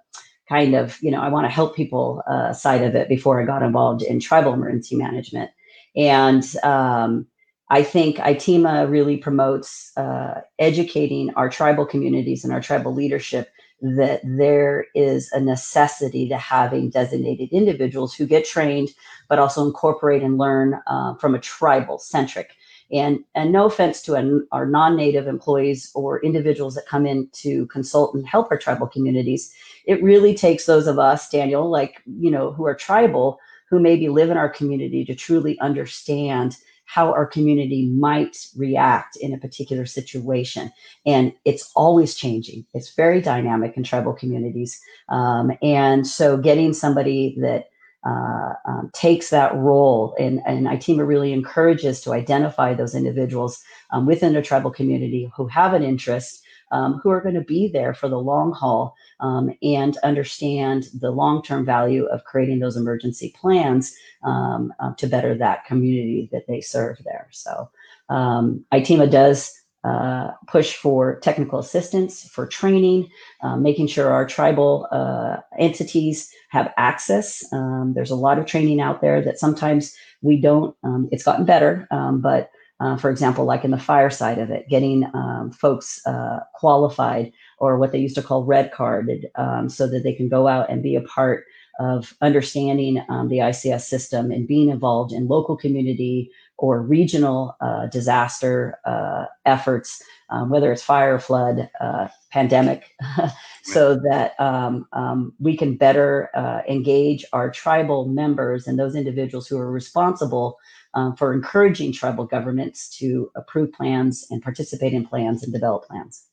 kind 0.49 0.75
of 0.75 1.01
you 1.03 1.11
know 1.11 1.21
I 1.21 1.29
want 1.29 1.45
to 1.45 1.51
help 1.51 1.75
people 1.77 2.23
uh, 2.29 2.53
side 2.53 2.83
of 2.83 2.95
it 2.95 3.09
before 3.09 3.41
I 3.41 3.47
got 3.47 3.63
involved 3.63 4.03
in 4.03 4.21
tribal 4.21 4.53
emergency 4.53 4.97
management, 4.97 5.51
and 5.95 6.45
um, 6.63 7.27
I 7.71 7.83
think 7.83 8.17
ITEMA 8.17 8.89
really 8.91 9.17
promotes 9.17 9.93
uh, 9.97 10.41
educating 10.59 11.33
our 11.35 11.49
tribal 11.49 11.87
communities 11.87 12.45
and 12.45 12.53
our 12.53 12.61
tribal 12.61 12.95
leadership 12.95 13.51
that 13.81 14.21
there 14.25 14.87
is 14.95 15.31
a 15.33 15.41
necessity 15.41 16.29
to 16.29 16.37
having 16.37 16.91
designated 16.91 17.51
individuals 17.53 18.15
who 18.15 18.27
get 18.27 18.45
trained, 18.45 18.89
but 19.29 19.39
also 19.39 19.65
incorporate 19.65 20.23
and 20.23 20.39
learn 20.39 20.81
uh, 20.87 21.15
from 21.17 21.35
a 21.35 21.41
tribal 21.41 21.99
centric. 21.99 22.57
And, 22.91 23.19
and 23.35 23.53
no 23.53 23.67
offense 23.67 24.01
to 24.03 24.15
an, 24.15 24.47
our 24.53 24.65
non-native 24.65 25.27
employees 25.27 25.91
or 25.95 26.23
individuals 26.25 26.75
that 26.77 26.87
come 26.87 27.05
in 27.05 27.29
to 27.33 27.67
consult 27.67 28.15
and 28.15 28.27
help 28.27 28.49
our 28.51 28.59
tribal 28.59 28.87
communities, 28.87 29.53
it 29.87 30.03
really 30.03 30.35
takes 30.35 30.67
those 30.67 30.87
of 30.87 30.99
us, 30.99 31.29
Daniel, 31.29 31.69
like, 31.69 32.01
you 32.07 32.31
know, 32.31 32.53
who 32.53 32.65
are 32.65 32.75
tribal, 32.75 33.41
who 33.69 33.81
maybe 33.81 34.09
live 34.09 34.31
in 34.31 34.37
our 34.37 34.49
community 34.49 35.05
to 35.05 35.15
truly 35.15 35.59
understand 35.59 36.57
how 36.87 37.13
our 37.13 37.27
community 37.27 37.87
might 37.87 38.37
react 38.57 39.17
in 39.17 39.35
a 39.35 39.39
particular 39.39 39.87
situation. 39.87 40.73
And 41.05 41.33
it's 41.45 41.71
always 41.75 42.15
changing. 42.15 42.65
It's 42.75 42.95
very 42.95 43.21
dynamic 43.21 43.77
in 43.77 43.83
tribal 43.83 44.15
communities. 44.15 44.81
Um, 45.09 45.53
and 45.63 46.07
so 46.07 46.37
getting 46.37 46.73
somebody 46.73 47.37
that 47.41 47.69
uh, 48.07 48.53
um, 48.69 48.91
takes 48.95 49.31
that 49.31 49.53
role 49.57 50.15
and, 50.19 50.41
and 50.47 50.67
ITEMA 50.67 51.07
really 51.07 51.33
encourages 51.33 52.01
to 52.03 52.13
identify 52.13 52.73
those 52.73 52.95
individuals 52.95 53.63
um, 53.91 54.07
within 54.07 54.37
a 54.37 54.43
tribal 54.43 54.71
community 54.71 55.31
who 55.37 55.49
have 55.49 55.75
an 55.75 55.83
interest 55.83 56.43
um, 56.73 57.01
who 57.03 57.11
are 57.11 57.21
going 57.21 57.35
to 57.35 57.41
be 57.41 57.69
there 57.69 57.95
for 57.95 58.09
the 58.09 58.19
long 58.19 58.53
haul 58.53 58.95
um, 59.21 59.51
and 59.63 59.97
understand 59.99 60.89
the 61.01 61.11
long 61.11 61.43
term 61.43 61.65
value 61.65 62.05
of 62.07 62.25
creating 62.25 62.59
those 62.59 62.77
emergency 62.77 63.35
plans 63.39 63.95
um, 64.25 64.73
uh, 64.81 64.93
to 64.95 65.07
better 65.07 65.35
that 65.35 65.65
community 65.65 66.29
that 66.33 66.47
they 66.47 66.61
serve 66.61 66.99
there. 67.05 67.29
So, 67.31 67.71
um, 68.09 68.65
ITEMA 68.73 69.11
does 69.11 69.53
uh, 69.87 70.33
push 70.49 70.75
for 70.75 71.21
technical 71.21 71.61
assistance, 71.61 72.29
for 72.29 72.45
training, 72.47 73.09
uh, 73.43 73.57
making 73.57 73.87
sure 73.87 74.11
our 74.11 74.27
tribal 74.27 74.89
uh, 74.91 75.37
entities 75.61 76.29
have 76.49 76.73
access. 76.77 77.45
Um, 77.53 77.93
there's 77.95 78.11
a 78.11 78.17
lot 78.17 78.39
of 78.39 78.47
training 78.47 78.81
out 78.81 79.01
there 79.01 79.23
that 79.23 79.39
sometimes 79.39 79.95
we 80.23 80.41
don't, 80.41 80.75
um, 80.83 81.09
it's 81.13 81.23
gotten 81.23 81.45
better, 81.45 81.87
um, 81.93 82.21
but 82.21 82.51
uh, 82.81 82.97
for 82.97 83.11
example, 83.11 83.45
like 83.45 83.65
in 83.65 83.71
the 83.71 83.79
fire 83.79 84.11
side 84.11 84.39
of 84.39 84.51
it, 84.51 84.69
getting 84.69 85.05
um, 85.15 85.51
folks 85.51 86.05
uh, 86.07 86.41
qualified 86.55 87.33
or 87.59 87.79
what 87.79 87.93
they 87.93 87.99
used 87.99 88.15
to 88.17 88.23
call 88.23 88.45
red 88.45 88.71
carded 88.73 89.27
um, 89.37 89.69
so 89.69 89.87
that 89.89 90.03
they 90.03 90.13
can 90.13 90.29
go 90.29 90.47
out 90.47 90.69
and 90.69 90.83
be 90.83 90.95
a 90.95 91.01
part 91.03 91.45
of 91.79 92.15
understanding 92.21 93.03
um, 93.09 93.29
the 93.29 93.39
ICS 93.39 93.83
system 93.83 94.31
and 94.31 94.47
being 94.47 94.69
involved 94.69 95.13
in 95.13 95.29
local 95.29 95.57
community 95.57 96.31
or 96.59 96.81
regional 96.83 97.57
uh, 97.61 97.87
disaster 97.87 98.79
uh, 98.85 99.27
efforts, 99.45 100.03
um, 100.31 100.51
whether 100.51 100.73
it's 100.73 100.83
fire, 100.83 101.19
flood, 101.19 101.69
uh, 101.81 102.09
pandemic, 102.31 102.93
so 103.63 103.97
that 103.97 104.39
um, 104.41 104.87
um, 104.93 105.33
we 105.39 105.57
can 105.57 105.77
better 105.77 106.31
uh, 106.35 106.61
engage 106.69 107.25
our 107.33 107.51
tribal 107.51 108.09
members 108.09 108.67
and 108.67 108.79
those 108.79 108.95
individuals 108.95 109.47
who 109.47 109.59
are 109.59 109.71
responsible 109.71 110.57
um, 110.95 111.15
for 111.15 111.33
encouraging 111.33 111.93
tribal 111.93 112.25
governments 112.25 112.89
to 112.99 113.31
approve 113.37 113.71
plans 113.73 114.27
and 114.31 114.43
participate 114.43 114.93
in 114.95 115.07
plans 115.07 115.43
and 115.43 115.53
develop 115.53 115.85
plans. 115.87 116.27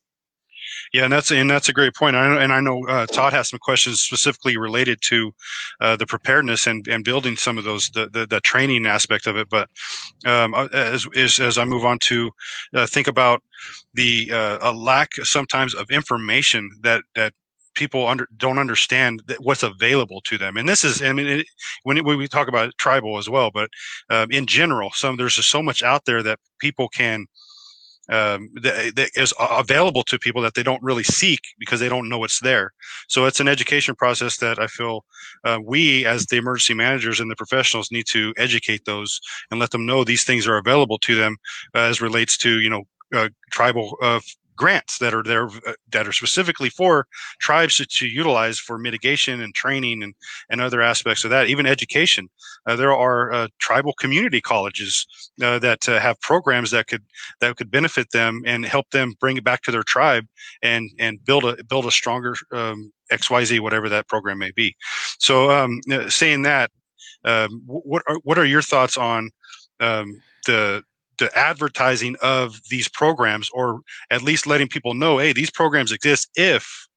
Yeah, 0.94 1.04
and 1.06 1.14
that's 1.14 1.32
and 1.32 1.50
that's 1.50 1.70
a 1.70 1.74
great 1.74 1.96
point. 1.96 2.16
I, 2.16 2.42
and 2.42 2.54
I 2.54 2.60
know 2.60 2.86
uh, 2.88 3.06
Todd 3.08 3.34
has 3.34 3.50
some 3.50 3.60
questions 3.60 4.02
specifically 4.02 4.58
related 4.58 5.00
to 5.04 5.32
uh, 5.82 5.96
the 5.96 6.06
preparedness 6.06 6.68
and, 6.68 6.88
and 6.88 7.04
building 7.04 7.36
some 7.36 7.58
of 7.58 7.64
those 7.64 7.90
the, 7.90 8.10
the, 8.10 8.28
the 8.28 8.42
training 8.42 8.86
aspect 8.86 9.28
of 9.28 9.38
it. 9.38 9.50
But 9.50 9.70
um, 10.26 10.54
uh, 10.54 10.68
as, 10.74 11.08
as, 11.16 11.40
as 11.40 11.58
I 11.58 11.66
move 11.66 11.86
on 11.86 12.00
to 12.00 12.32
uh, 12.74 12.86
think 12.86 13.08
about 13.08 13.42
the 13.94 14.32
uh, 14.32 14.58
a 14.62 14.72
lack 14.72 15.14
sometimes 15.24 15.74
of 15.74 15.90
information 15.90 16.70
that 16.82 17.04
that 17.16 17.34
people 17.76 18.08
under, 18.08 18.28
don't 18.38 18.60
understand 18.60 19.24
what's 19.40 19.64
available 19.64 20.22
to 20.22 20.38
them. 20.38 20.58
And 20.58 20.70
this 20.70 20.84
is, 20.84 21.02
I 21.02 21.12
mean, 21.12 21.26
it, 21.26 21.48
when, 21.84 21.98
it, 21.98 22.06
when 22.06 22.18
we 22.18 22.28
talk 22.28 22.48
about 22.48 22.72
tribal 22.78 23.18
as 23.18 23.30
well, 23.30 23.50
but 23.52 23.70
um, 24.12 24.30
in 24.32 24.46
general, 24.46 24.92
some 24.94 25.18
there's 25.18 25.36
just 25.36 25.50
so 25.50 25.64
much 25.64 25.82
out 25.82 26.06
there 26.06 26.22
that 26.24 26.40
people 26.60 26.88
can 26.88 27.26
um, 28.10 28.50
that, 28.56 28.96
that 28.96 29.10
is 29.16 29.34
available 29.40 30.04
to 30.04 30.20
people 30.20 30.42
that 30.42 30.56
they 30.56 30.64
don't 30.64 30.84
really 30.84 31.04
seek 31.04 31.40
because 31.60 31.80
they 31.80 31.90
don't 31.90 32.10
know 32.10 32.24
it's 32.24 32.40
there. 32.40 32.74
So 33.08 33.26
it's 33.26 33.40
an 33.40 33.48
education 33.48 33.96
process 33.96 34.38
that 34.38 34.60
I 34.60 34.68
feel 34.68 35.06
uh, 35.44 35.60
we, 35.64 36.06
as 36.06 36.26
the 36.26 36.38
emergency 36.38 36.74
managers 36.74 37.20
and 37.20 37.32
the 37.32 37.36
professionals, 37.36 37.92
need 37.92 38.06
to 38.08 38.34
educate 38.38 38.86
those 38.86 39.20
and 39.52 39.60
let 39.60 39.72
them 39.72 39.86
know 39.86 40.04
these 40.04 40.24
things 40.24 40.48
are 40.48 40.58
available 40.58 40.98
to 41.00 41.16
them 41.16 41.38
uh, 41.76 41.80
as 41.80 42.02
relates 42.02 42.38
to 42.38 42.60
you 42.60 42.70
know 42.70 42.84
uh, 43.14 43.30
tribal 43.52 43.98
uh, 44.02 44.20
grants 44.56 44.98
that 45.00 45.14
are 45.14 45.24
there 45.24 45.48
uh, 45.48 45.74
that 45.92 46.08
are 46.08 46.12
specifically 46.12 46.70
for 46.70 47.08
tribes 47.40 47.78
to, 47.78 47.86
to, 47.86 48.08
utilize 48.08 48.60
for 48.60 48.78
mitigation 48.78 49.42
and 49.42 49.54
training 49.54 50.04
and, 50.04 50.14
and 50.50 50.62
other 50.62 50.82
aspects 50.82 51.24
of 51.24 51.30
that 51.30 51.48
even 51.48 51.66
education. 51.66 52.30
Uh, 52.66 52.76
there 52.76 52.94
are 52.94 53.32
uh, 53.32 53.48
tribal 53.60 53.94
community 53.94 54.42
colleges 54.42 55.06
uh, 55.42 55.60
that 55.60 55.88
uh, 55.90 56.00
have 56.00 56.20
programs 56.22 56.72
that 56.72 56.88
could 56.88 57.04
that 57.40 57.56
could 57.56 57.72
benefit 57.72 58.12
them 58.12 58.42
and 58.46 58.66
help 58.66 58.90
them 58.92 59.14
bring 59.20 59.38
it 59.38 59.44
back 59.44 59.62
to 59.62 59.72
their 59.72 59.84
tribe 59.84 60.26
and 60.62 60.90
and 61.00 61.24
build 61.26 61.44
a 61.44 61.64
build 61.66 61.86
a 61.86 61.92
stronger 61.92 62.36
um, 62.52 62.92
xyz 63.12 63.60
whatever 63.60 63.90
that 63.90 64.08
program 64.08 64.38
may 64.38 64.52
be. 64.52 64.76
So 65.20 65.50
um, 65.52 65.80
uh, 65.92 66.10
saying 66.10 66.44
that 66.44 66.72
um, 67.26 67.62
what 67.66 68.04
are, 68.08 68.18
what 68.24 68.38
are 68.38 68.46
your 68.46 68.62
thoughts 68.62 68.98
on 68.98 69.30
um, 69.80 70.22
the 70.46 70.84
advertising 71.36 72.16
of 72.22 72.60
these 72.70 72.88
programs 72.88 73.50
or 73.54 73.82
at 74.10 74.22
least 74.22 74.48
letting 74.48 74.68
people 74.68 74.94
know 74.94 75.18
hey 75.18 75.34
these 75.34 75.52
programs 75.52 75.92
exist 75.92 76.30
if 76.36 76.88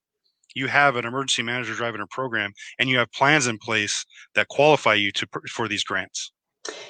you 0.55 0.67
have 0.67 0.95
an 0.95 1.05
emergency 1.05 1.43
manager 1.43 1.73
driving 1.73 2.01
a 2.01 2.07
program 2.07 2.51
and 2.79 2.89
you 2.89 2.97
have 2.97 3.11
plans 3.11 3.47
in 3.47 3.57
place 3.57 4.05
that 4.33 4.47
qualify 4.47 4.93
you 4.93 5.11
to 5.11 5.27
for 5.49 5.67
these 5.67 5.83
grants. 5.83 6.31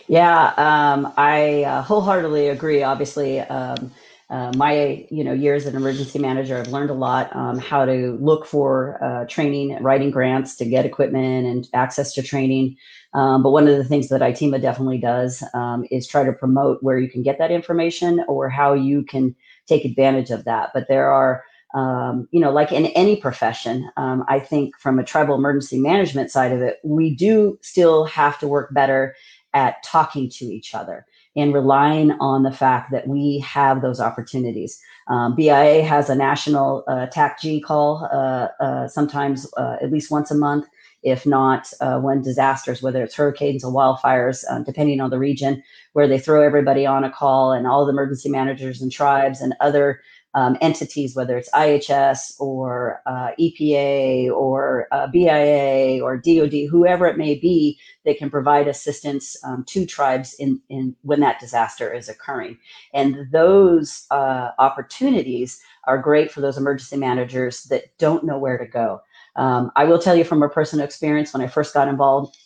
Yeah 0.08 0.54
um, 0.58 1.14
i 1.18 1.64
uh, 1.64 1.82
wholeheartedly 1.82 2.50
agree 2.50 2.84
obviously 2.84 3.42
um, 3.42 3.92
uh, 4.30 4.52
my 4.56 5.06
you 5.10 5.24
know 5.24 5.34
years 5.34 5.66
as 5.66 5.74
an 5.74 5.78
emergency 5.78 6.20
manager 6.20 6.58
i've 6.58 6.68
learned 6.68 6.90
a 6.90 6.94
lot 6.94 7.34
um, 7.36 7.58
how 7.58 7.86
to 7.86 8.18
look 8.20 8.46
for 8.46 9.02
uh, 9.04 9.26
training 9.28 9.78
writing 9.82 10.12
grants 10.12 10.56
to 10.56 10.66
get 10.66 10.86
equipment 10.86 11.46
and 11.46 11.68
access 11.74 12.14
to 12.14 12.22
training 12.22 12.76
um, 13.14 13.42
but 13.42 13.52
one 13.52 13.68
of 13.68 13.78
the 13.78 13.84
things 13.84 14.10
that 14.10 14.22
ITEMA 14.22 14.62
definitely 14.62 15.00
does 15.00 15.44
um, 15.54 15.86
is 15.90 16.08
try 16.08 16.24
to 16.24 16.34
promote 16.34 16.84
where 16.84 17.00
you 17.00 17.10
can 17.10 17.24
get 17.24 17.38
that 17.40 17.52
information 17.52 18.24
or 18.28 18.50
how 18.50 18.74
you 18.74 19.04
can 19.04 19.36
take 19.66 19.86
advantage 19.86 20.30
of 20.30 20.46
that. 20.46 20.70
But 20.74 20.88
there 20.88 21.10
are, 21.10 21.44
um, 21.74 22.28
you 22.32 22.40
know, 22.40 22.52
like 22.52 22.72
in 22.72 22.88
any 22.88 23.16
profession, 23.16 23.90
um, 23.98 24.24
I 24.28 24.40
think 24.40 24.78
from 24.78 25.00
a 25.00 25.04
tribal 25.04 25.36
emergency 25.36 25.80
management 25.80 26.32
side 26.32 26.52
of 26.52 26.62
it, 26.62 26.78
we 26.84 27.16
do 27.16 27.58
still 27.62 28.06
have 28.06 28.38
to 28.40 28.48
work 28.48 28.74
better 28.74 29.16
at 29.54 29.82
talking 29.84 30.30
to 30.30 30.46
each 30.46 30.76
other 30.76 31.06
and 31.38 31.54
relying 31.54 32.12
on 32.20 32.44
the 32.44 32.52
fact 32.52 32.92
that 32.92 33.08
we 33.08 33.40
have 33.40 33.82
those 33.82 34.00
opportunities. 34.00 34.82
Um, 35.08 35.36
BIA 35.36 35.84
has 35.84 36.10
a 36.10 36.16
national 36.16 36.84
uh, 36.88 37.08
TACG 37.08 37.64
call 37.64 38.10
uh, 38.12 38.48
uh, 38.60 38.88
sometimes 38.90 39.48
uh, 39.56 39.78
at 39.82 39.92
least 39.92 40.12
once 40.12 40.32
a 40.32 40.36
month 40.36 40.68
if 41.04 41.26
not 41.26 41.72
uh, 41.80 42.00
when 42.00 42.22
disasters, 42.22 42.82
whether 42.82 43.04
it's 43.04 43.16
hurricanes 43.16 43.64
or 43.64 43.72
wildfires, 43.72 44.44
um, 44.50 44.64
depending 44.64 45.00
on 45.00 45.10
the 45.10 45.20
region, 45.20 45.64
where 45.94 46.08
they 46.08 46.20
throw 46.20 46.42
everybody 46.42 46.86
on 46.86 47.04
a 47.04 47.12
call 47.12 47.52
and 47.52 47.68
all 47.68 47.86
the 47.86 47.92
emergency 47.92 48.30
managers 48.30 48.82
and 48.82 48.92
tribes 48.92 49.40
and 49.40 49.54
other 49.62 50.02
um, 50.38 50.56
entities, 50.62 51.16
whether 51.16 51.36
it's 51.36 51.50
IHS 51.50 52.40
or 52.40 53.02
uh, 53.08 53.32
EPA 53.40 54.30
or 54.30 54.88
uh, 54.92 55.08
BIA 55.08 56.00
or 56.04 56.16
DoD, 56.16 56.70
whoever 56.70 57.08
it 57.08 57.18
may 57.18 57.34
be, 57.34 57.80
that 58.06 58.20
can 58.20 58.30
provide 58.30 58.68
assistance 58.68 59.36
um, 59.44 59.66
to 59.68 59.84
tribes 59.84 60.36
in, 60.36 60.62
in 60.70 60.96
when 61.02 61.22
that 61.22 61.40
disaster 61.40 61.92
is 61.92 62.08
occurring. 62.08 62.56
And 62.94 63.26
those 63.32 64.06
uh, 64.12 64.52
opportunities 64.60 65.60
are 65.86 65.98
great 65.98 66.32
for 66.32 66.42
those 66.42 66.58
emergency 66.58 66.98
managers 66.98 67.64
that 67.64 67.86
don't 67.98 68.24
know 68.24 68.38
where 68.38 68.60
to 68.60 68.68
go. 68.68 69.02
Um, 69.38 69.72
I 69.76 69.86
will 69.86 69.98
tell 69.98 70.16
you 70.16 70.24
from 70.24 70.44
a 70.44 70.50
personal 70.50 70.86
experience 70.86 71.34
when 71.34 71.42
I 71.42 71.48
first 71.48 71.74
got 71.74 71.88
involved, 71.88 72.38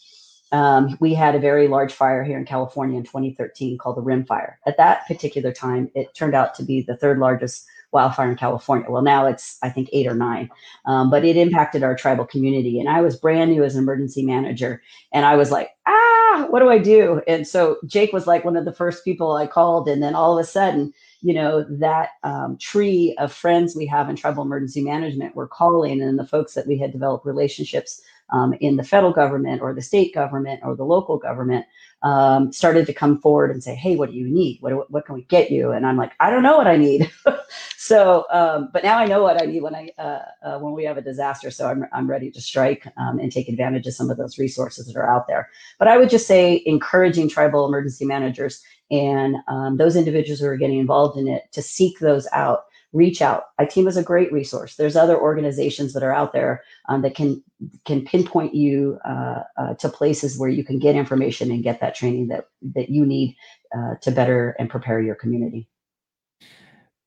um, 0.54 0.98
we 1.02 1.14
had 1.14 1.36
a 1.36 1.40
very 1.40 1.68
large 1.68 1.94
fire 1.94 2.24
here 2.24 2.38
in 2.38 2.46
California 2.46 2.98
in 2.98 3.04
2013 3.04 3.78
called 3.78 3.98
the 3.98 4.02
Rim 4.02 4.26
Fire. 4.26 4.60
At 4.66 4.78
that 4.78 5.08
particular 5.08 5.52
time, 5.52 5.90
it 5.94 6.14
turned 6.14 6.36
out 6.36 6.56
to 6.56 6.64
be 6.64 6.82
the 6.82 6.98
third 6.98 7.20
largest 7.20 7.66
wildfire 7.92 8.30
in 8.32 8.38
California. 8.38 8.90
Well, 8.90 9.02
now 9.02 9.26
it's, 9.26 9.58
I 9.62 9.70
think, 9.70 9.90
eight 9.92 10.08
or 10.08 10.16
nine, 10.16 10.50
um, 10.86 11.10
but 11.10 11.26
it 11.26 11.38
impacted 11.38 11.84
our 11.84 11.96
tribal 11.96 12.26
community. 12.26 12.80
And 12.80 12.90
I 12.90 13.02
was 13.02 13.16
brand 13.16 13.52
new 13.52 13.64
as 13.64 13.76
an 13.76 13.84
emergency 13.84 14.24
manager. 14.24 14.82
And 15.14 15.26
I 15.26 15.36
was 15.36 15.52
like, 15.52 15.72
ah, 15.88 16.48
what 16.50 16.60
do 16.60 16.70
I 16.70 16.78
do? 16.78 17.22
And 17.28 17.48
so 17.48 17.78
Jake 17.86 18.14
was 18.14 18.28
like 18.28 18.46
one 18.46 18.56
of 18.56 18.66
the 18.66 18.74
first 18.74 19.04
people 19.04 19.36
I 19.36 19.48
called. 19.48 19.88
And 19.88 20.02
then 20.02 20.16
all 20.16 20.38
of 20.38 20.44
a 20.44 20.48
sudden, 20.48 20.94
you 21.22 21.34
know, 21.34 21.66
that 21.70 22.10
um, 22.24 22.58
tree 22.58 23.16
of 23.20 23.32
friends 23.32 23.76
we 23.76 23.86
have 23.86 24.10
in 24.10 24.16
tribal 24.16 24.44
emergency 24.44 24.82
management 24.82 25.36
were 25.36 25.48
calling, 25.48 26.02
and 26.02 26.18
the 26.18 26.26
folks 26.26 26.54
that 26.56 26.68
we 26.68 26.78
had 26.78 26.92
developed 26.92 27.26
relationships 27.26 28.02
um, 28.32 28.54
in 28.62 28.78
the 28.78 28.84
federal 28.84 29.12
government 29.12 29.62
or 29.62 29.74
the 29.74 29.82
state 29.82 30.14
government 30.14 30.62
or 30.64 30.76
the 30.76 30.86
local 30.86 31.18
government 31.18 31.66
um, 32.04 32.52
started 32.52 32.86
to 32.88 32.94
come 32.94 33.20
forward 33.20 33.52
and 33.52 33.64
say, 33.64 33.76
"Hey, 33.76 33.96
what 33.96 34.12
do 34.12 34.16
you 34.18 34.28
need? 34.28 34.58
What 34.62 34.90
what 34.92 35.06
can 35.06 35.16
we 35.16 35.24
get 35.24 35.52
you?" 35.52 35.72
And 35.72 35.86
I'm 35.86 35.98
like, 35.98 36.14
"I 36.20 36.30
don't 36.30 36.44
know 36.44 36.58
what 36.58 36.68
I 36.68 36.78
need." 36.78 37.12
so, 37.78 38.26
um, 38.32 38.70
but 38.74 38.84
now 38.84 38.98
I 38.98 39.06
know 39.06 39.22
what 39.24 39.42
I 39.42 39.46
need 39.46 39.62
when 39.62 39.76
I 39.76 39.90
uh, 39.98 40.22
uh, 40.44 40.60
when 40.60 40.74
we 40.74 40.84
have 40.86 40.98
a 40.98 41.02
disaster. 41.02 41.52
So 41.52 41.68
I'm 41.68 41.86
I'm 41.94 42.10
ready 42.10 42.32
to 42.32 42.42
strike 42.42 42.88
um, 42.98 43.20
and 43.20 43.32
take 43.32 43.50
advantage 43.50 43.88
of 43.88 43.94
some 43.94 44.10
of 44.10 44.18
those 44.18 44.38
resources 44.38 44.88
that 44.88 44.96
are 44.96 45.10
out 45.10 45.28
there. 45.28 45.50
But 45.80 45.88
I 45.88 45.98
would 45.98 46.10
just 46.10 46.28
say 46.28 46.64
encouraging 46.66 47.30
tribal 47.30 47.68
emergency 47.68 48.06
managers 48.06 48.64
and 48.92 49.38
um, 49.48 49.78
those 49.78 49.96
individuals 49.96 50.40
who 50.42 50.48
are 50.48 50.58
getting 50.58 50.80
involved 50.80 51.18
in 51.18 51.28
it 51.28 51.44
to 51.54 51.62
seek 51.62 52.00
those 52.00 52.28
out 52.34 52.66
reach 52.94 53.22
out. 53.22 53.46
ITEMA 53.60 53.88
is 53.88 53.98
a 53.98 54.04
great 54.04 54.32
resource. 54.32 54.76
There's 54.76 54.96
other 54.96 55.20
organizations 55.20 55.94
that 55.94 56.04
are 56.04 56.14
out 56.14 56.34
there 56.34 56.64
um, 56.90 57.02
that 57.04 57.16
can 57.16 57.44
can 57.86 58.04
pinpoint 58.04 58.54
you 58.54 59.00
uh, 59.06 59.44
uh, 59.58 59.74
to 59.76 59.90
places 59.90 60.38
where 60.38 60.50
you 60.50 60.64
can 60.64 60.80
get 60.80 60.96
information 60.96 61.52
and 61.52 61.64
get 61.64 61.80
that 61.80 61.96
training 61.96 62.28
that 62.28 62.48
that 62.74 62.90
you 62.90 63.06
need 63.06 63.36
uh, 63.76 63.96
to 64.02 64.12
better 64.12 64.56
and 64.60 64.70
prepare 64.70 65.02
your 65.02 65.16
community. 65.16 65.68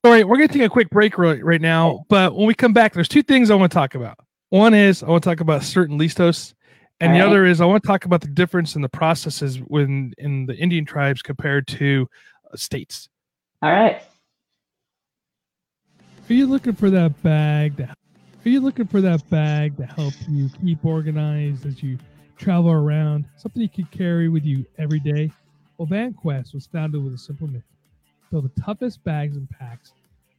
All 0.05 0.11
right, 0.11 0.26
we're 0.26 0.37
going 0.37 0.49
to 0.49 0.55
take 0.55 0.67
a 0.67 0.69
quick 0.69 0.91
break 0.91 1.17
right, 1.17 1.43
right 1.43 1.62
now, 1.62 2.05
but 2.11 2.37
when 2.37 2.47
we 2.47 2.55
come 2.55 2.75
back, 2.75 2.93
there's 2.93 3.09
two 3.09 3.23
things 3.23 3.50
I 3.50 3.55
want 3.55 3.73
to 3.73 3.75
talk 3.75 3.95
about. 3.95 4.19
One 4.50 4.75
is 4.75 5.03
I 5.03 5.09
want 5.09 5.25
to 5.25 5.31
talk 5.31 5.41
about 5.41 5.62
CERT 5.62 5.87
and 5.87 5.99
Listos, 5.99 6.53
and 7.00 7.12
All 7.12 7.19
the 7.19 7.25
right. 7.25 7.31
other 7.31 7.47
is 7.47 7.62
I 7.62 7.64
want 7.64 7.83
to 7.83 7.87
talk 7.87 8.05
about 8.05 8.21
the 8.21 8.29
difference 8.29 8.76
in 8.76 8.83
the 8.83 8.88
processes 8.88 9.57
when 9.57 10.12
in 10.19 10.45
the 10.45 10.55
Indian 10.57 10.85
tribes 10.85 11.23
compared 11.23 11.67
to 11.69 12.07
uh, 12.53 12.57
states. 12.57 13.09
All 13.62 13.73
right. 13.73 14.03
Are 16.26 16.33
you 16.33 16.47
looking 16.47 16.73
for 16.75 16.88
that 16.88 17.23
bag? 17.23 17.76
To, 17.76 17.85
are 17.85 18.49
you 18.49 18.61
looking 18.61 18.87
for 18.87 19.02
that 19.02 19.28
bag 19.28 19.76
to 19.76 19.85
help 19.85 20.14
you 20.26 20.49
keep 20.64 20.83
organized 20.83 21.66
as 21.66 21.83
you 21.83 21.99
travel 22.38 22.71
around? 22.71 23.26
Something 23.37 23.61
you 23.61 23.69
can 23.69 23.85
carry 23.87 24.31
with 24.31 24.43
you 24.43 24.64
every 24.78 25.00
day? 25.00 25.31
Well, 25.76 25.87
VanQuest 25.87 26.54
was 26.54 26.66
founded 26.66 27.04
with 27.04 27.12
a 27.12 27.19
simple 27.19 27.47
mission: 27.47 27.76
build 28.31 28.45
the 28.47 28.61
toughest 28.62 29.04
bags 29.04 29.37
and 29.37 29.50
packs 29.50 29.93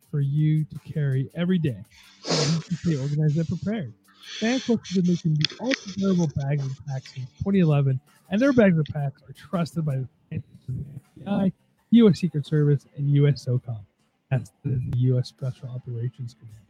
for 0.10 0.22
you 0.22 0.66
to 0.66 0.80
carry 0.92 1.30
every 1.36 1.60
day. 1.60 1.86
So 2.24 2.34
you 2.34 2.62
can 2.64 2.78
stay 2.78 2.96
organized 2.96 3.38
and 3.38 3.48
prepared. 3.48 3.94
VanQuest 4.42 4.88
has 4.88 4.96
been 4.96 5.08
making 5.08 5.36
the 5.36 5.48
ultra 5.62 5.92
durable 5.98 6.32
bags 6.36 6.64
and 6.64 6.76
packs 6.88 7.14
since 7.14 7.30
2011, 7.38 8.00
and 8.32 8.42
their 8.42 8.54
bags 8.54 8.76
and 8.76 8.88
packs 8.88 9.22
are 9.30 9.34
trusted 9.34 9.86
by 9.86 9.98
the 9.98 10.42
FBI, 11.22 11.52
U.S. 11.92 12.20
Secret 12.20 12.44
Service, 12.48 12.88
and 12.98 13.08
U.S. 13.12 13.46
SOCOM 13.46 13.86
the 14.32 14.82
U.S. 14.98 15.30
Special 15.30 15.70
Operations 15.70 16.36
Command. 16.40 16.66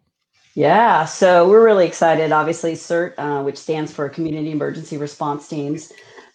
Yeah, 0.55 1.05
so 1.05 1.47
we're 1.47 1.63
really 1.63 1.87
excited. 1.87 2.31
Obviously, 2.33 2.73
CERT, 2.73 3.13
uh, 3.17 3.41
which 3.43 3.57
stands 3.57 3.91
for 3.93 4.09
Community 4.09 4.51
Emergency 4.51 4.97
Response 4.97 5.47
Teams, 5.47 5.93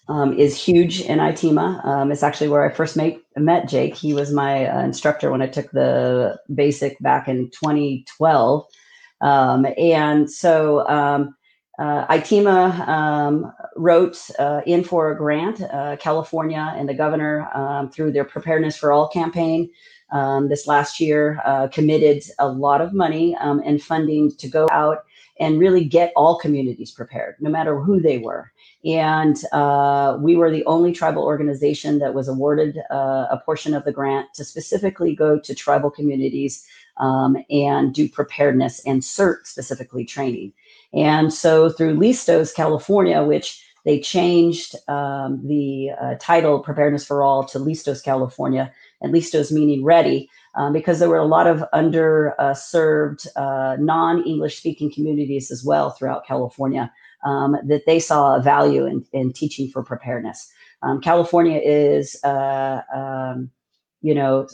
um, 0.09 0.33
is 0.39 0.61
huge 0.63 1.03
in 1.03 1.19
ITEMA. 1.19 1.85
Um, 1.85 2.11
it's 2.11 2.23
actually 2.23 2.49
where 2.49 2.65
I 2.65 2.73
first 2.73 2.97
met, 2.97 3.19
met 3.37 3.69
Jake. 3.69 3.95
He 3.95 4.15
was 4.15 4.33
my 4.33 4.67
uh, 4.67 4.81
instructor 4.83 5.31
when 5.31 5.43
I 5.43 5.49
took 5.49 5.71
the 5.73 6.39
basic 6.55 6.99
back 7.01 7.29
in 7.29 7.51
2012. 7.51 8.65
Um, 9.21 9.67
and 9.77 10.31
so 10.31 10.89
um, 10.89 11.37
uh, 11.79 12.07
ITEMA 12.07 12.89
um, 12.89 13.53
wrote 13.77 14.19
uh, 14.39 14.63
in 14.65 14.83
for 14.83 15.11
a 15.13 15.17
grant, 15.17 15.61
uh, 15.61 15.97
California 16.01 16.73
and 16.75 16.89
the 16.89 16.95
governor, 16.95 17.51
um, 17.55 17.91
through 17.91 18.13
their 18.13 18.25
Preparedness 18.25 18.79
for 18.79 18.93
All 18.93 19.09
campaign, 19.09 19.69
um, 20.11 20.49
this 20.49 20.67
last 20.67 21.01
year 21.01 21.41
uh, 21.45 21.69
committed 21.69 22.23
a 22.39 22.49
lot 22.49 22.81
of 22.81 22.93
money 22.93 23.37
um, 23.37 23.63
and 23.65 23.83
funding 23.83 24.33
to 24.37 24.49
go 24.49 24.69
out 24.73 25.05
and 25.39 25.59
really 25.59 25.85
get 25.85 26.13
all 26.17 26.39
communities 26.39 26.91
prepared, 26.91 27.37
no 27.41 27.51
matter 27.51 27.79
who 27.79 28.01
they 28.01 28.19
were. 28.19 28.53
And 28.85 29.37
uh, 29.53 30.17
we 30.21 30.37
were 30.37 30.51
the 30.51 30.65
only 30.65 30.93
tribal 30.93 31.25
organization 31.25 31.99
that 31.99 32.15
was 32.15 32.29
awarded 32.29 32.79
uh, 32.91 33.27
a 33.31 33.41
portion 33.45 33.75
of 33.75 33.85
the 33.85 33.93
grant 33.93 34.33
to 34.35 34.45
specifically 34.45 35.15
go 35.15 35.39
to 35.39 35.55
tribal 35.55 35.91
communities 35.91 36.65
um, 36.99 37.37
and 37.51 37.93
do 37.93 38.09
preparedness 38.09 38.81
and 38.87 39.03
CERT 39.03 39.47
specifically 39.47 40.05
training. 40.05 40.53
And 40.95 41.33
so 41.33 41.69
through 41.69 41.97
Listos, 41.97 42.55
California, 42.55 43.23
which 43.23 43.63
they 43.87 44.01
changed 44.01 44.75
um, 44.89 45.41
the 45.47 45.91
uh, 46.03 46.17
title 46.21 46.59
Preparedness 46.59 47.07
for 47.07 47.23
All 47.23 47.45
to 47.47 47.59
Listos, 47.59 48.03
California, 48.03 48.73
and 49.01 49.15
Listos 49.15 49.53
meaning 49.53 49.85
ready, 49.85 50.29
um, 50.57 50.73
because 50.73 50.99
there 50.99 51.09
were 51.09 51.17
a 51.17 51.25
lot 51.25 51.47
of 51.47 51.65
underserved 51.73 53.29
uh, 53.37 53.77
non-English 53.79 54.59
speaking 54.59 54.93
communities 54.93 55.53
as 55.53 55.65
well 55.65 55.91
throughout 55.91 56.27
California 56.27 56.93
um, 57.25 57.57
that 57.65 57.87
they 57.87 58.01
saw 58.01 58.37
a 58.37 58.43
value 58.43 58.87
in, 58.87 59.07
in 59.13 59.33
teaching 59.33 59.71
for 59.71 59.85
preparedness. 59.85 60.51
Um, 60.83 61.01
California 61.01 61.61
is, 61.65 62.23
uh, 62.25 62.83
um, 62.93 63.51
you 64.03 64.15
know, 64.15 64.49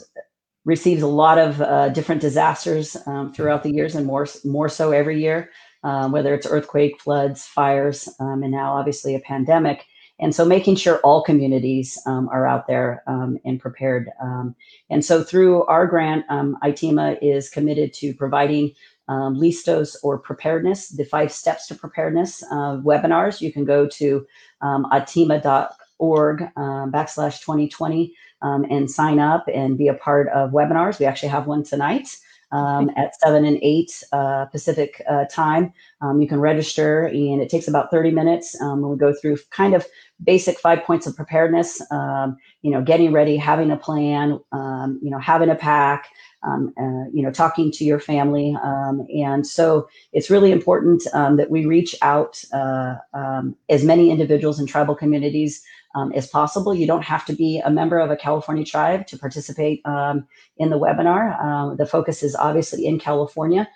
receives 0.63 1.01
a 1.01 1.07
lot 1.07 1.39
of 1.39 1.59
uh, 1.59 1.89
different 1.89 2.21
disasters 2.21 2.95
um, 3.07 3.33
throughout 3.33 3.63
the 3.63 3.71
years 3.71 3.95
and 3.95 4.05
more, 4.05 4.27
more 4.45 4.69
so 4.69 4.91
every 4.91 5.19
year, 5.19 5.49
um, 5.83 6.11
whether 6.11 6.33
it's 6.33 6.47
earthquake, 6.47 7.01
floods, 7.01 7.45
fires, 7.45 8.09
and 8.19 8.51
now 8.51 8.73
obviously 8.73 9.15
a 9.15 9.19
pandemic. 9.19 9.85
And 10.19 10.33
so 10.33 10.45
making 10.45 10.75
sure 10.75 10.99
all 10.99 11.23
communities 11.23 11.99
um, 12.05 12.29
are 12.29 12.47
out 12.47 12.67
there 12.67 13.03
um, 13.07 13.39
and 13.45 13.59
prepared. 13.59 14.09
Um, 14.21 14.55
and 14.89 15.03
so 15.03 15.23
through 15.23 15.65
our 15.65 15.87
grant, 15.87 16.25
um, 16.29 16.57
ITEMA 16.63 17.17
is 17.21 17.49
committed 17.49 17.93
to 17.95 18.13
providing 18.13 18.73
um, 19.09 19.35
listos 19.35 19.97
or 20.03 20.17
preparedness, 20.17 20.89
the 20.89 21.03
five 21.03 21.31
steps 21.31 21.67
to 21.67 21.75
preparedness 21.75 22.43
uh, 22.43 22.77
webinars. 22.77 23.41
You 23.41 23.51
can 23.51 23.65
go 23.65 23.87
to 23.87 24.25
um, 24.61 24.85
itema.org 24.93 26.41
um, 26.55 26.91
backslash 26.91 27.41
2020 27.41 28.13
and 28.41 28.89
sign 28.89 29.19
up 29.19 29.45
and 29.53 29.77
be 29.77 29.87
a 29.87 29.93
part 29.93 30.29
of 30.29 30.51
webinars. 30.51 30.99
We 30.99 31.05
actually 31.05 31.29
have 31.29 31.47
one 31.47 31.63
tonight. 31.63 32.15
Um, 32.53 32.91
at 32.95 33.19
7 33.19 33.43
and 33.43 33.57
8 33.61 34.03
uh, 34.13 34.45
Pacific 34.45 35.01
uh, 35.09 35.25
time. 35.25 35.73
Um, 36.01 36.21
you 36.21 36.27
can 36.27 36.39
register, 36.39 37.07
and 37.07 37.41
it 37.41 37.49
takes 37.49 37.67
about 37.67 37.91
30 37.91 38.11
minutes. 38.11 38.59
Um, 38.61 38.87
we 38.87 38.95
go 38.95 39.13
through 39.13 39.37
kind 39.49 39.73
of 39.73 39.85
basic 40.23 40.59
five 40.59 40.83
points 40.83 41.07
of 41.07 41.15
preparedness, 41.15 41.81
um, 41.91 42.37
you 42.61 42.71
know, 42.71 42.81
getting 42.81 43.11
ready, 43.11 43.35
having 43.35 43.71
a 43.71 43.77
plan, 43.77 44.39
um, 44.51 44.99
you 45.01 45.09
know, 45.09 45.19
having 45.19 45.49
a 45.49 45.55
pack, 45.55 46.07
um, 46.43 46.73
uh, 46.79 47.09
you 47.13 47.23
know, 47.23 47.31
talking 47.31 47.71
to 47.71 47.83
your 47.83 47.99
family. 47.99 48.55
Um, 48.63 49.05
and 49.13 49.45
so 49.45 49.87
it's 50.11 50.29
really 50.29 50.51
important 50.51 51.03
um, 51.13 51.37
that 51.37 51.49
we 51.49 51.65
reach 51.65 51.95
out 52.01 52.43
uh, 52.53 52.95
um, 53.13 53.55
as 53.69 53.83
many 53.83 54.11
individuals 54.11 54.59
in 54.59 54.67
tribal 54.67 54.95
communities 54.95 55.63
um, 55.95 56.11
as 56.13 56.27
possible. 56.27 56.73
You 56.73 56.87
don't 56.87 57.03
have 57.03 57.25
to 57.25 57.33
be 57.33 57.59
a 57.59 57.69
member 57.69 57.99
of 57.99 58.11
a 58.11 58.15
California 58.15 58.65
tribe 58.65 59.07
to 59.07 59.17
participate 59.17 59.81
um, 59.85 60.27
in 60.57 60.69
the 60.69 60.79
webinar. 60.79 61.77
the 61.77 61.85
focus 61.85 62.23
is 62.23 62.35
obviously 62.35 62.85
in 62.85 62.99
California, 62.99 63.67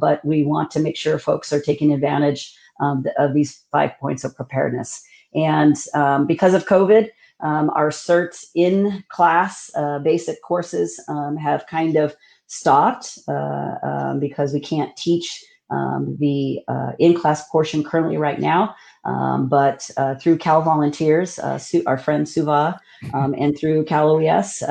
but 0.00 0.24
we 0.24 0.44
want 0.44 0.70
to 0.72 0.80
make 0.80 0.96
sure 0.96 1.18
folks 1.18 1.52
are 1.52 1.60
taking 1.60 1.92
advantage 1.92 2.56
of 2.80 3.34
these 3.34 3.64
five 3.70 3.92
points 4.00 4.24
of 4.24 4.34
preparedness. 4.34 5.02
And 5.34 5.76
because 6.26 6.54
of 6.54 6.66
COVID, 6.66 7.08
um, 7.42 7.70
our 7.70 7.90
certs 7.90 8.46
in 8.54 9.04
class 9.08 9.70
uh, 9.74 9.98
basic 9.98 10.40
courses 10.42 11.02
um, 11.08 11.36
have 11.36 11.66
kind 11.66 11.96
of 11.96 12.14
stopped 12.46 13.18
uh, 13.28 13.74
um, 13.82 14.20
because 14.20 14.52
we 14.52 14.60
can't 14.60 14.96
teach 14.96 15.44
um, 15.72 16.16
the 16.20 16.60
uh, 16.68 16.92
in 16.98 17.14
class 17.14 17.48
portion 17.48 17.82
currently 17.82 18.16
right 18.16 18.38
now. 18.38 18.74
Um, 19.04 19.48
but 19.48 19.90
uh, 19.96 20.14
through 20.16 20.38
Cal 20.38 20.62
Volunteers, 20.62 21.38
uh, 21.38 21.58
Su- 21.58 21.82
our 21.86 21.98
friend 21.98 22.28
Suva, 22.28 22.78
um, 23.14 23.34
and 23.36 23.58
through 23.58 23.84
Cal 23.84 24.10
OES, 24.10 24.62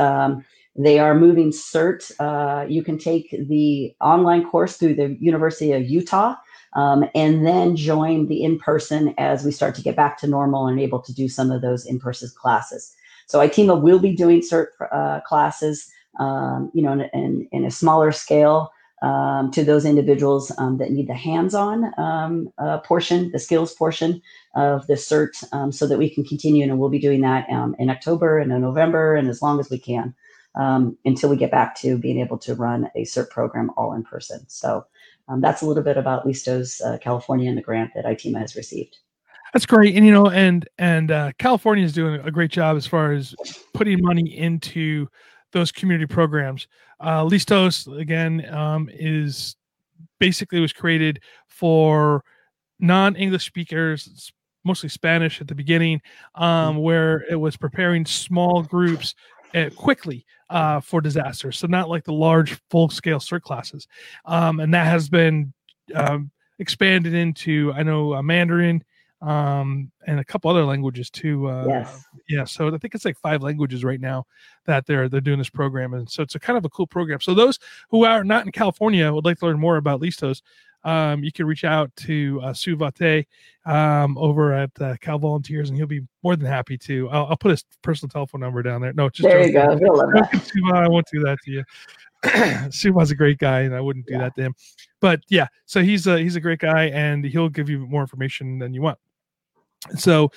they 0.75 0.99
are 0.99 1.13
moving 1.13 1.51
CERT. 1.51 2.11
Uh, 2.19 2.65
you 2.67 2.83
can 2.83 2.97
take 2.97 3.35
the 3.49 3.93
online 3.99 4.45
course 4.45 4.77
through 4.77 4.95
the 4.95 5.17
University 5.19 5.73
of 5.73 5.83
Utah 5.83 6.35
um, 6.75 7.05
and 7.13 7.45
then 7.45 7.75
join 7.75 8.27
the 8.27 8.43
in 8.43 8.57
person 8.57 9.13
as 9.17 9.43
we 9.43 9.51
start 9.51 9.75
to 9.75 9.81
get 9.81 9.95
back 9.95 10.17
to 10.19 10.27
normal 10.27 10.67
and 10.67 10.79
able 10.79 11.01
to 11.01 11.13
do 11.13 11.27
some 11.27 11.51
of 11.51 11.61
those 11.61 11.85
in 11.85 11.99
person 11.99 12.29
classes. 12.39 12.95
So 13.27 13.39
ITEMA 13.39 13.81
will 13.81 13.99
be 13.99 14.13
doing 14.13 14.41
CERT 14.41 14.67
uh, 14.91 15.21
classes, 15.21 15.91
um, 16.19 16.71
you 16.73 16.81
know, 16.81 16.93
in, 16.93 17.01
in, 17.13 17.47
in, 17.51 17.65
a 17.65 17.71
smaller 17.71 18.11
scale 18.11 18.71
um, 19.01 19.51
to 19.51 19.63
those 19.63 19.85
individuals 19.85 20.51
um, 20.57 20.77
that 20.77 20.91
need 20.91 21.07
the 21.07 21.15
hands-on 21.15 21.91
um, 21.99 22.51
uh, 22.57 22.77
portion, 22.79 23.31
the 23.31 23.39
skills 23.39 23.73
portion 23.73 24.21
of 24.55 24.85
the 24.87 24.93
CERT, 24.93 25.43
um, 25.53 25.71
so 25.71 25.87
that 25.87 25.97
we 25.97 26.09
can 26.09 26.23
continue. 26.23 26.63
And 26.63 26.79
we'll 26.79 26.89
be 26.89 26.99
doing 26.99 27.21
that 27.21 27.47
in 27.49 27.89
October 27.89 28.39
and 28.39 28.51
in 28.51 28.61
November 28.61 29.15
and 29.15 29.27
as 29.27 29.41
long 29.41 29.59
as 29.59 29.69
we 29.69 29.79
can. 29.79 30.13
Um, 30.53 30.97
until 31.05 31.29
we 31.29 31.37
get 31.37 31.49
back 31.49 31.75
to 31.79 31.97
being 31.97 32.19
able 32.19 32.37
to 32.39 32.55
run 32.55 32.89
a 32.93 33.03
CERT 33.03 33.29
program 33.29 33.71
all 33.77 33.93
in 33.93 34.03
person. 34.03 34.43
So 34.49 34.85
um, 35.29 35.39
that's 35.39 35.61
a 35.61 35.65
little 35.65 35.81
bit 35.81 35.97
about 35.97 36.25
Listos 36.25 36.81
uh, 36.85 36.97
California 36.97 37.47
and 37.47 37.57
the 37.57 37.61
grant 37.61 37.91
that 37.95 38.03
ITEMA 38.03 38.39
has 38.39 38.55
received. 38.57 38.97
That's 39.53 39.65
great, 39.65 39.95
and 39.95 40.05
you 40.05 40.11
know, 40.11 40.29
and 40.29 40.67
and 40.77 41.11
uh, 41.11 41.31
California 41.37 41.83
is 41.83 41.93
doing 41.93 42.21
a 42.21 42.31
great 42.31 42.51
job 42.51 42.77
as 42.77 42.87
far 42.87 43.11
as 43.11 43.35
putting 43.73 44.01
money 44.01 44.37
into 44.37 45.07
those 45.51 45.71
community 45.71 46.05
programs. 46.05 46.67
Uh, 46.99 47.23
Listos 47.23 47.87
again 47.99 48.45
um, 48.53 48.89
is 48.91 49.55
basically 50.19 50.59
was 50.59 50.73
created 50.73 51.21
for 51.47 52.23
non-English 52.79 53.45
speakers, 53.45 54.31
mostly 54.63 54.89
Spanish 54.89 55.41
at 55.41 55.47
the 55.47 55.55
beginning, 55.55 56.01
um, 56.35 56.77
where 56.77 57.25
it 57.29 57.35
was 57.35 57.57
preparing 57.57 58.05
small 58.05 58.61
groups 58.63 59.15
uh, 59.55 59.69
quickly 59.75 60.25
uh, 60.49 60.79
for 60.79 61.01
disasters. 61.01 61.57
So 61.57 61.67
not 61.67 61.89
like 61.89 62.03
the 62.03 62.13
large 62.13 62.59
full 62.69 62.89
scale 62.89 63.19
CERT 63.19 63.41
classes, 63.41 63.87
um, 64.25 64.59
and 64.59 64.73
that 64.73 64.85
has 64.85 65.09
been 65.09 65.53
um, 65.95 66.31
expanded 66.59 67.13
into 67.13 67.73
I 67.75 67.83
know 67.83 68.13
uh, 68.13 68.21
Mandarin 68.21 68.83
um, 69.21 69.91
and 70.07 70.19
a 70.19 70.23
couple 70.23 70.49
other 70.49 70.65
languages 70.65 71.09
too. 71.09 71.47
Uh, 71.47 71.65
yes. 71.67 72.05
Yeah. 72.27 72.43
So 72.43 72.73
I 72.73 72.77
think 72.77 72.95
it's 72.95 73.05
like 73.05 73.17
five 73.17 73.41
languages 73.41 73.83
right 73.83 73.99
now 73.99 74.25
that 74.65 74.85
they're 74.85 75.09
they're 75.09 75.21
doing 75.21 75.37
this 75.37 75.49
program, 75.49 75.93
and 75.93 76.09
so 76.09 76.23
it's 76.23 76.35
a 76.35 76.39
kind 76.39 76.57
of 76.57 76.65
a 76.65 76.69
cool 76.69 76.87
program. 76.87 77.21
So 77.21 77.33
those 77.33 77.59
who 77.89 78.05
are 78.05 78.23
not 78.23 78.45
in 78.45 78.51
California 78.51 79.11
would 79.11 79.25
like 79.25 79.39
to 79.39 79.45
learn 79.45 79.59
more 79.59 79.77
about 79.77 80.01
Listos 80.01 80.41
um, 80.83 81.23
you 81.23 81.31
can 81.31 81.45
reach 81.45 81.63
out 81.63 81.95
to 81.97 82.39
uh, 82.43 82.53
Suvate 82.53 83.25
um, 83.65 84.17
over 84.17 84.53
at 84.53 84.71
uh, 84.79 84.95
Cal 84.99 85.19
Volunteers, 85.19 85.69
and 85.69 85.77
he'll 85.77 85.87
be 85.87 86.01
more 86.23 86.35
than 86.35 86.47
happy 86.47 86.77
to. 86.79 87.09
I'll, 87.09 87.27
I'll 87.27 87.37
put 87.37 87.51
his 87.51 87.65
personal 87.81 88.09
telephone 88.09 88.41
number 88.41 88.63
down 88.63 88.81
there. 88.81 88.93
No, 88.93 89.09
just 89.09 89.27
there 89.27 89.45
you 89.45 89.53
go. 89.53 89.77
He'll 89.77 89.97
love 89.97 90.09
that. 90.13 90.43
Suva, 90.53 90.77
I 90.77 90.87
won't 90.87 91.07
do 91.11 91.21
that 91.21 91.37
to 91.45 91.51
you. 91.51 91.63
Suva's 92.71 93.11
a 93.11 93.15
great 93.15 93.37
guy, 93.37 93.61
and 93.61 93.75
I 93.75 93.81
wouldn't 93.81 94.07
do 94.07 94.13
yeah. 94.13 94.19
that 94.19 94.35
to 94.35 94.41
him. 94.41 94.55
But 94.99 95.21
yeah, 95.29 95.47
so 95.65 95.83
he's 95.83 96.07
a 96.07 96.19
he's 96.19 96.35
a 96.35 96.41
great 96.41 96.59
guy, 96.59 96.85
and 96.85 97.23
he'll 97.23 97.49
give 97.49 97.69
you 97.69 97.85
more 97.87 98.01
information 98.01 98.59
than 98.59 98.73
you 98.73 98.81
want. 98.81 98.97
So, 99.97 100.31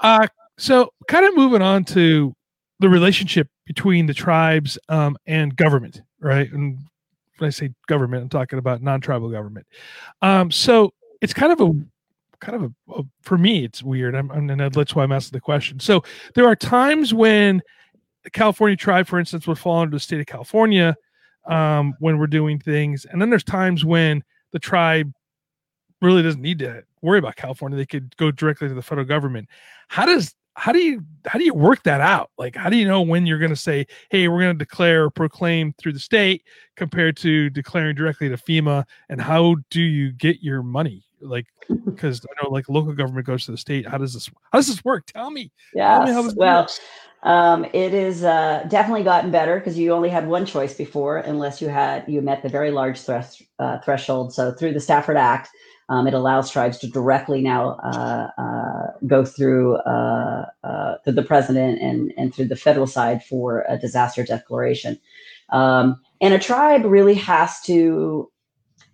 uh, 0.00 0.26
so 0.58 0.92
kind 1.08 1.24
of 1.24 1.36
moving 1.36 1.62
on 1.62 1.84
to 1.86 2.34
the 2.80 2.88
relationship 2.88 3.48
between 3.66 4.06
the 4.06 4.14
tribes 4.14 4.78
um, 4.88 5.16
and 5.26 5.54
government, 5.54 6.02
right? 6.20 6.50
And 6.52 6.78
when 7.38 7.48
I 7.48 7.50
say 7.50 7.70
government, 7.86 8.22
I'm 8.22 8.28
talking 8.28 8.58
about 8.58 8.82
non-tribal 8.82 9.30
government. 9.30 9.66
Um, 10.22 10.50
so 10.50 10.92
it's 11.20 11.32
kind 11.32 11.52
of 11.52 11.60
a 11.60 11.72
kind 12.40 12.56
of 12.56 12.62
a, 12.88 13.00
a 13.00 13.02
for 13.22 13.38
me, 13.38 13.64
it's 13.64 13.82
weird. 13.82 14.14
I'm, 14.14 14.30
I'm, 14.30 14.48
and 14.50 14.72
that's 14.72 14.94
why 14.94 15.04
I'm 15.04 15.12
asking 15.12 15.36
the 15.36 15.40
question. 15.40 15.78
So 15.78 16.02
there 16.34 16.46
are 16.46 16.56
times 16.56 17.12
when 17.14 17.62
the 18.24 18.30
California 18.30 18.76
tribe, 18.76 19.06
for 19.06 19.18
instance, 19.18 19.46
would 19.46 19.58
fall 19.58 19.80
under 19.80 19.96
the 19.96 20.00
state 20.00 20.20
of 20.20 20.26
California 20.26 20.96
um, 21.46 21.94
when 22.00 22.18
we're 22.18 22.26
doing 22.26 22.58
things, 22.58 23.06
and 23.06 23.20
then 23.20 23.30
there's 23.30 23.44
times 23.44 23.84
when 23.84 24.22
the 24.52 24.58
tribe 24.58 25.12
really 26.00 26.22
doesn't 26.22 26.40
need 26.40 26.58
to 26.60 26.84
worry 27.02 27.18
about 27.18 27.36
California. 27.36 27.76
They 27.76 27.86
could 27.86 28.16
go 28.16 28.30
directly 28.30 28.68
to 28.68 28.74
the 28.74 28.82
federal 28.82 29.06
government. 29.06 29.48
How 29.88 30.06
does 30.06 30.34
how 30.54 30.72
do 30.72 30.80
you 30.80 31.02
how 31.26 31.38
do 31.38 31.44
you 31.44 31.54
work 31.54 31.82
that 31.84 32.00
out? 32.00 32.30
Like 32.38 32.56
how 32.56 32.70
do 32.70 32.76
you 32.76 32.86
know 32.86 33.02
when 33.02 33.26
you're 33.26 33.38
going 33.38 33.50
to 33.50 33.56
say 33.56 33.86
hey 34.10 34.28
we're 34.28 34.40
going 34.40 34.58
to 34.58 34.64
declare 34.64 35.04
or 35.04 35.10
proclaim 35.10 35.72
through 35.78 35.92
the 35.92 36.00
state 36.00 36.44
compared 36.76 37.16
to 37.18 37.50
declaring 37.50 37.94
directly 37.94 38.28
to 38.28 38.36
fema? 38.36 38.84
And 39.08 39.20
how 39.20 39.56
do 39.70 39.80
you 39.80 40.12
get 40.12 40.42
your 40.42 40.62
money? 40.62 41.04
Like 41.20 41.46
because 41.84 42.24
i 42.24 42.42
know 42.42 42.50
like 42.50 42.68
local 42.68 42.92
government 42.92 43.26
goes 43.26 43.44
to 43.46 43.52
the 43.52 43.58
state. 43.58 43.86
How 43.86 43.98
does 43.98 44.14
this 44.14 44.28
how 44.52 44.58
does 44.58 44.68
this 44.68 44.84
work? 44.84 45.06
Tell 45.06 45.30
me. 45.30 45.50
Yeah 45.74 46.04
well 46.36 46.68
um, 47.22 47.66
it 47.74 47.92
is 47.92 48.24
uh, 48.24 48.64
definitely 48.68 49.02
gotten 49.02 49.30
better 49.30 49.58
because 49.58 49.78
you 49.78 49.92
only 49.92 50.08
had 50.08 50.26
one 50.26 50.46
choice 50.46 50.74
before 50.74 51.18
unless 51.18 51.60
you 51.60 51.68
had 51.68 52.04
you 52.08 52.22
met 52.22 52.42
the 52.42 52.48
very 52.48 52.70
large 52.70 52.98
thresh, 52.98 53.42
uh, 53.58 53.78
threshold. 53.80 54.32
So 54.32 54.52
through 54.52 54.72
the 54.72 54.80
stafford 54.80 55.18
act 55.18 55.50
um, 55.90 56.06
it 56.06 56.14
allows 56.14 56.50
tribes 56.50 56.78
to 56.78 56.86
directly 56.86 57.42
now 57.42 57.72
uh, 57.82 58.30
uh, 58.38 58.92
go 59.06 59.24
through 59.24 59.76
uh, 59.76 60.46
through 61.04 61.12
the 61.12 61.22
president 61.22 61.80
and, 61.82 62.12
and 62.16 62.34
through 62.34 62.46
the 62.46 62.56
federal 62.56 62.86
side 62.86 63.22
for 63.24 63.64
a 63.68 63.76
disaster 63.76 64.24
declaration. 64.24 64.98
Um, 65.50 66.00
and 66.20 66.32
a 66.32 66.38
tribe 66.38 66.84
really 66.84 67.14
has 67.14 67.60
to 67.62 68.30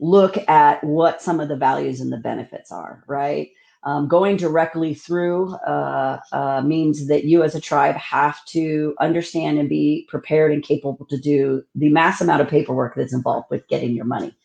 look 0.00 0.36
at 0.48 0.82
what 0.84 1.22
some 1.22 1.40
of 1.40 1.48
the 1.48 1.56
values 1.56 2.00
and 2.00 2.12
the 2.12 2.16
benefits 2.18 2.72
are, 2.72 3.04
right? 3.06 3.50
Um, 3.84 4.08
going 4.08 4.36
directly 4.36 4.94
through 4.94 5.54
uh, 5.66 6.18
uh, 6.32 6.62
means 6.62 7.06
that 7.06 7.24
you 7.24 7.44
as 7.44 7.54
a 7.54 7.60
tribe 7.60 7.94
have 7.96 8.44
to 8.46 8.94
understand 9.00 9.58
and 9.58 9.68
be 9.68 10.06
prepared 10.08 10.50
and 10.50 10.62
capable 10.62 11.06
to 11.06 11.18
do 11.18 11.62
the 11.74 11.88
mass 11.90 12.20
amount 12.20 12.40
of 12.40 12.48
paperwork 12.48 12.94
that's 12.96 13.14
involved 13.14 13.46
with 13.50 13.68
getting 13.68 13.94
your 13.94 14.04
money. 14.04 14.36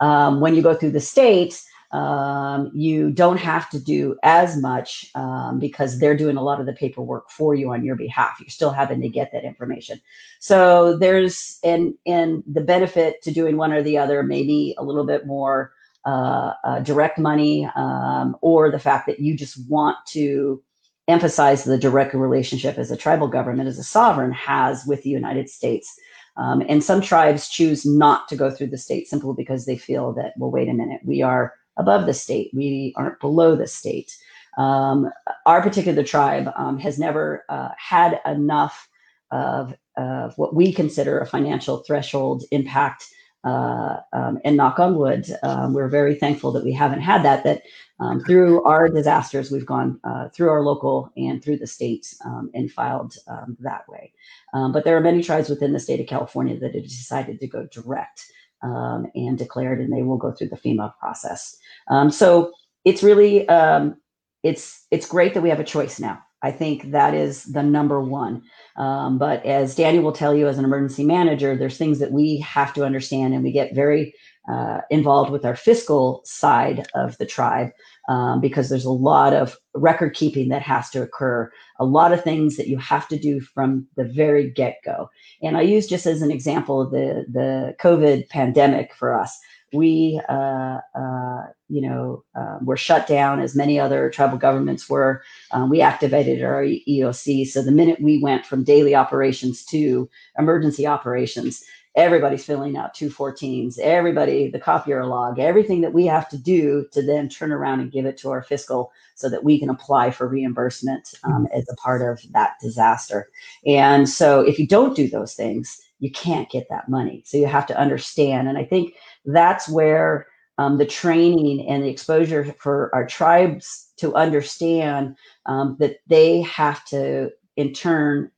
Um, 0.00 0.40
when 0.40 0.54
you 0.54 0.62
go 0.62 0.74
through 0.74 0.90
the 0.90 1.00
states, 1.00 1.66
um, 1.92 2.70
you 2.72 3.10
don't 3.10 3.38
have 3.38 3.68
to 3.70 3.80
do 3.80 4.16
as 4.22 4.56
much 4.56 5.06
um, 5.14 5.58
because 5.58 5.98
they're 5.98 6.16
doing 6.16 6.36
a 6.36 6.42
lot 6.42 6.60
of 6.60 6.66
the 6.66 6.72
paperwork 6.72 7.30
for 7.30 7.54
you 7.54 7.72
on 7.72 7.84
your 7.84 7.96
behalf. 7.96 8.36
You're 8.38 8.48
still 8.48 8.70
having 8.70 9.00
to 9.00 9.08
get 9.08 9.32
that 9.32 9.44
information. 9.44 10.00
So 10.38 10.96
there's 10.96 11.58
and 11.64 11.94
and 12.06 12.44
the 12.46 12.60
benefit 12.60 13.22
to 13.22 13.32
doing 13.32 13.56
one 13.56 13.72
or 13.72 13.82
the 13.82 13.98
other, 13.98 14.22
maybe 14.22 14.74
a 14.78 14.84
little 14.84 15.04
bit 15.04 15.26
more 15.26 15.72
uh, 16.06 16.52
uh, 16.64 16.80
direct 16.80 17.18
money, 17.18 17.68
um, 17.76 18.36
or 18.40 18.70
the 18.70 18.78
fact 18.78 19.06
that 19.06 19.20
you 19.20 19.36
just 19.36 19.68
want 19.68 19.96
to 20.08 20.62
emphasize 21.08 21.64
the 21.64 21.76
direct 21.76 22.14
relationship 22.14 22.78
as 22.78 22.90
a 22.90 22.96
tribal 22.96 23.26
government, 23.26 23.68
as 23.68 23.78
a 23.78 23.84
sovereign, 23.84 24.32
has 24.32 24.86
with 24.86 25.02
the 25.02 25.10
United 25.10 25.50
States. 25.50 25.92
Um, 26.36 26.62
and 26.68 26.82
some 26.82 27.00
tribes 27.00 27.48
choose 27.48 27.84
not 27.84 28.28
to 28.28 28.36
go 28.36 28.50
through 28.50 28.68
the 28.68 28.78
state 28.78 29.08
simply 29.08 29.34
because 29.36 29.66
they 29.66 29.76
feel 29.76 30.12
that, 30.14 30.32
well, 30.38 30.50
wait 30.50 30.68
a 30.68 30.72
minute, 30.72 31.00
we 31.04 31.20
are 31.20 31.52
above 31.76 32.06
the 32.06 32.14
state. 32.14 32.50
We 32.52 32.92
aren't 32.96 33.20
below 33.20 33.56
the 33.56 33.66
state. 33.66 34.16
Um, 34.58 35.10
our 35.46 35.62
particular 35.62 36.02
tribe 36.02 36.50
um, 36.56 36.78
has 36.78 36.98
never 36.98 37.44
uh, 37.48 37.70
had 37.78 38.20
enough 38.26 38.88
of, 39.30 39.74
of, 39.96 40.36
what 40.36 40.54
we 40.54 40.72
consider 40.72 41.20
a 41.20 41.26
financial 41.26 41.78
threshold 41.78 42.44
impact. 42.50 43.06
Uh, 43.42 43.96
um, 44.12 44.38
and 44.44 44.58
knock 44.58 44.78
on 44.78 44.96
wood, 44.96 45.24
um, 45.42 45.72
we're 45.72 45.88
very 45.88 46.14
thankful 46.14 46.52
that 46.52 46.62
we 46.62 46.74
haven't 46.74 47.00
had 47.00 47.22
that. 47.22 47.42
That 47.42 47.62
um, 47.98 48.20
through 48.24 48.62
our 48.64 48.86
disasters, 48.90 49.50
we've 49.50 49.64
gone 49.64 49.98
uh, 50.04 50.28
through 50.28 50.50
our 50.50 50.60
local 50.60 51.10
and 51.16 51.42
through 51.42 51.56
the 51.56 51.66
state 51.66 52.14
um, 52.26 52.50
and 52.52 52.70
filed 52.70 53.14
that 53.60 53.88
way. 53.88 54.12
but 54.52 54.84
there 54.84 54.94
are 54.94 55.00
many 55.00 55.22
tribes 55.22 55.48
within 55.48 55.72
the 55.72 55.80
state 55.80 56.00
of 56.00 56.06
California 56.06 56.60
that 56.60 56.74
have 56.74 56.84
decided 56.84 57.40
to 57.40 57.46
go 57.46 57.64
direct 57.72 58.30
um, 58.62 59.06
and 59.14 59.38
declared, 59.38 59.80
and 59.80 59.92
they 59.92 60.02
will 60.02 60.16
go 60.16 60.32
through 60.32 60.48
the 60.48 60.56
FEMA 60.56 60.92
process. 60.98 61.56
Um, 61.88 62.10
so 62.10 62.52
it's 62.84 63.02
really 63.02 63.48
um, 63.48 63.96
it's 64.42 64.86
it's 64.90 65.08
great 65.08 65.34
that 65.34 65.42
we 65.42 65.50
have 65.50 65.60
a 65.60 65.64
choice 65.64 66.00
now. 66.00 66.22
I 66.42 66.52
think 66.52 66.90
that 66.92 67.14
is 67.14 67.44
the 67.44 67.62
number 67.62 68.00
one. 68.00 68.42
Um, 68.76 69.18
but 69.18 69.44
as 69.44 69.74
Danny 69.74 69.98
will 69.98 70.12
tell 70.12 70.34
you, 70.34 70.48
as 70.48 70.56
an 70.56 70.64
emergency 70.64 71.04
manager, 71.04 71.54
there's 71.54 71.76
things 71.76 71.98
that 71.98 72.12
we 72.12 72.38
have 72.38 72.72
to 72.74 72.84
understand, 72.84 73.34
and 73.34 73.44
we 73.44 73.52
get 73.52 73.74
very 73.74 74.14
uh, 74.50 74.80
involved 74.90 75.30
with 75.30 75.44
our 75.44 75.54
fiscal 75.54 76.22
side 76.24 76.86
of 76.94 77.16
the 77.18 77.26
tribe 77.26 77.70
um, 78.08 78.40
because 78.40 78.68
there's 78.68 78.84
a 78.84 78.90
lot 78.90 79.32
of 79.32 79.56
record 79.74 80.14
keeping 80.14 80.48
that 80.48 80.62
has 80.62 80.90
to 80.90 81.02
occur, 81.02 81.50
a 81.78 81.84
lot 81.84 82.12
of 82.12 82.24
things 82.24 82.56
that 82.56 82.66
you 82.66 82.76
have 82.78 83.06
to 83.08 83.18
do 83.18 83.40
from 83.40 83.86
the 83.96 84.04
very 84.04 84.50
get 84.50 84.78
go. 84.84 85.08
And 85.42 85.56
I 85.56 85.62
use 85.62 85.86
just 85.86 86.06
as 86.06 86.22
an 86.22 86.30
example 86.30 86.88
the 86.88 87.26
the 87.30 87.76
COVID 87.80 88.28
pandemic 88.28 88.94
for 88.94 89.14
us. 89.14 89.38
We, 89.72 90.20
uh, 90.28 90.78
uh, 90.98 91.42
you 91.68 91.80
know, 91.80 92.24
uh, 92.34 92.58
were 92.60 92.76
shut 92.76 93.06
down 93.06 93.38
as 93.38 93.54
many 93.54 93.78
other 93.78 94.10
tribal 94.10 94.36
governments 94.36 94.90
were. 94.90 95.22
Um, 95.52 95.70
we 95.70 95.80
activated 95.80 96.42
our 96.42 96.64
EOC. 96.64 97.46
So 97.46 97.62
the 97.62 97.70
minute 97.70 98.00
we 98.00 98.20
went 98.20 98.44
from 98.44 98.64
daily 98.64 98.96
operations 98.96 99.64
to 99.66 100.10
emergency 100.36 100.88
operations, 100.88 101.62
everybody's 101.96 102.44
filling 102.44 102.76
out 102.76 102.94
214s 102.94 103.78
everybody 103.80 104.48
the 104.48 104.60
copier 104.60 105.04
log 105.04 105.38
everything 105.38 105.80
that 105.80 105.92
we 105.92 106.06
have 106.06 106.28
to 106.28 106.38
do 106.38 106.86
to 106.92 107.02
then 107.02 107.28
turn 107.28 107.50
around 107.50 107.80
and 107.80 107.90
give 107.90 108.06
it 108.06 108.16
to 108.16 108.30
our 108.30 108.42
fiscal 108.42 108.92
so 109.16 109.28
that 109.28 109.44
we 109.44 109.58
can 109.58 109.68
apply 109.68 110.10
for 110.10 110.28
reimbursement 110.28 111.14
um, 111.24 111.46
as 111.52 111.66
a 111.70 111.76
part 111.76 112.00
of 112.00 112.22
that 112.32 112.52
disaster. 112.62 113.28
And 113.66 114.08
so 114.08 114.40
if 114.40 114.58
you 114.58 114.66
don't 114.66 114.96
do 114.96 115.08
those 115.08 115.34
things 115.34 115.80
you 115.98 116.10
can't 116.10 116.50
get 116.50 116.66
that 116.70 116.88
money. 116.88 117.22
So 117.26 117.36
you 117.36 117.46
have 117.46 117.66
to 117.66 117.78
understand 117.78 118.48
and 118.48 118.56
i 118.56 118.64
think 118.64 118.94
that's 119.24 119.68
where 119.68 120.26
um, 120.58 120.76
the 120.76 120.86
training 120.86 121.66
and 121.68 121.82
the 121.82 121.88
exposure 121.88 122.54
for 122.58 122.94
our 122.94 123.06
tribes 123.06 123.88
to 123.96 124.14
understand 124.14 125.16
um, 125.46 125.76
that 125.80 125.96
they 126.06 126.42
have 126.42 126.84
to 126.86 127.30
in 127.56 127.72
turn 127.72 128.30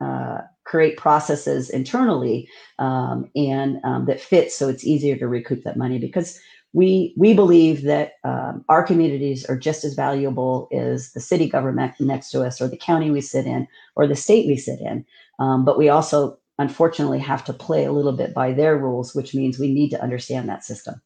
uh, 0.00 0.38
create 0.68 0.98
processes 0.98 1.70
internally 1.70 2.48
um, 2.78 3.28
and 3.34 3.78
um, 3.84 4.04
that 4.04 4.20
fit 4.20 4.52
so 4.52 4.68
it's 4.68 4.84
easier 4.84 5.16
to 5.16 5.26
recoup 5.26 5.64
that 5.64 5.78
money 5.78 5.98
because 5.98 6.38
we 6.74 7.14
we 7.16 7.32
believe 7.32 7.82
that 7.82 8.12
um, 8.24 8.62
our 8.68 8.82
communities 8.82 9.44
are 9.46 9.58
just 9.58 9.84
as 9.84 9.94
valuable 9.94 10.68
as 10.70 11.12
the 11.12 11.20
city 11.20 11.48
government 11.48 11.94
next 11.98 12.30
to 12.30 12.42
us 12.42 12.60
or 12.60 12.68
the 12.68 12.76
county 12.76 13.10
we 13.10 13.22
sit 13.22 13.46
in 13.46 13.66
or 13.96 14.06
the 14.06 14.14
state 14.14 14.46
we 14.46 14.58
sit 14.58 14.78
in. 14.80 15.04
Um, 15.38 15.64
but 15.64 15.78
we 15.78 15.88
also 15.88 16.38
unfortunately 16.58 17.20
have 17.20 17.42
to 17.44 17.52
play 17.54 17.86
a 17.86 17.92
little 17.92 18.12
bit 18.12 18.34
by 18.34 18.52
their 18.52 18.76
rules 18.76 19.14
which 19.14 19.34
means 19.34 19.58
we 19.58 19.72
need 19.72 19.88
to 19.90 20.02
understand 20.02 20.48
that 20.48 20.64
system. 20.64 21.00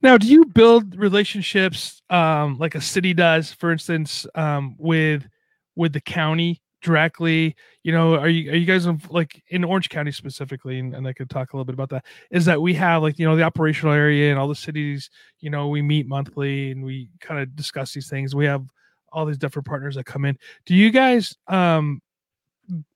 Now 0.00 0.16
do 0.16 0.26
you 0.26 0.46
build 0.46 0.96
relationships 0.96 2.00
um, 2.08 2.56
like 2.58 2.74
a 2.74 2.80
city 2.80 3.12
does 3.12 3.52
for 3.52 3.70
instance 3.70 4.26
um, 4.34 4.76
with 4.78 5.28
with 5.76 5.92
the 5.92 6.00
county 6.00 6.62
directly 6.82 7.54
you 7.82 7.92
know 7.92 8.16
are 8.16 8.28
you 8.28 8.50
are 8.50 8.56
you 8.56 8.66
guys 8.66 8.86
like 9.08 9.42
in 9.48 9.62
orange 9.62 9.88
county 9.88 10.10
specifically 10.10 10.80
and, 10.80 10.94
and 10.94 11.06
i 11.06 11.12
could 11.12 11.30
talk 11.30 11.52
a 11.52 11.56
little 11.56 11.64
bit 11.64 11.74
about 11.74 11.88
that 11.88 12.04
is 12.30 12.44
that 12.44 12.60
we 12.60 12.74
have 12.74 13.02
like 13.02 13.18
you 13.18 13.26
know 13.26 13.36
the 13.36 13.42
operational 13.42 13.94
area 13.94 14.30
and 14.30 14.38
all 14.38 14.48
the 14.48 14.54
cities 14.54 15.08
you 15.38 15.50
know 15.50 15.68
we 15.68 15.82
meet 15.82 16.06
monthly 16.06 16.70
and 16.70 16.82
we 16.82 17.08
kind 17.20 17.40
of 17.40 17.54
discuss 17.54 17.92
these 17.92 18.08
things. 18.08 18.34
We 18.34 18.46
have 18.46 18.64
all 19.12 19.26
these 19.26 19.38
different 19.38 19.66
partners 19.66 19.96
that 19.96 20.04
come 20.04 20.24
in. 20.24 20.38
Do 20.64 20.74
you 20.74 20.90
guys 20.90 21.36
um 21.48 22.00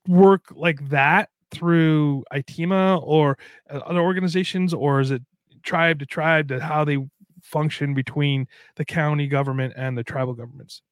work 0.08 0.44
like 0.54 0.88
that 0.88 1.28
through 1.50 2.24
ITEMA 2.32 3.02
or 3.02 3.36
uh, 3.70 3.78
other 3.78 4.00
organizations 4.00 4.72
or 4.72 5.00
is 5.00 5.10
it 5.10 5.22
tribe 5.62 5.98
to 5.98 6.06
tribe 6.06 6.48
to 6.48 6.60
how 6.60 6.84
they 6.84 6.98
function 7.42 7.94
between 7.94 8.46
the 8.76 8.84
county 8.84 9.26
government 9.26 9.74
and 9.76 9.96
the 9.98 10.04
tribal 10.04 10.34
governments 10.34 10.82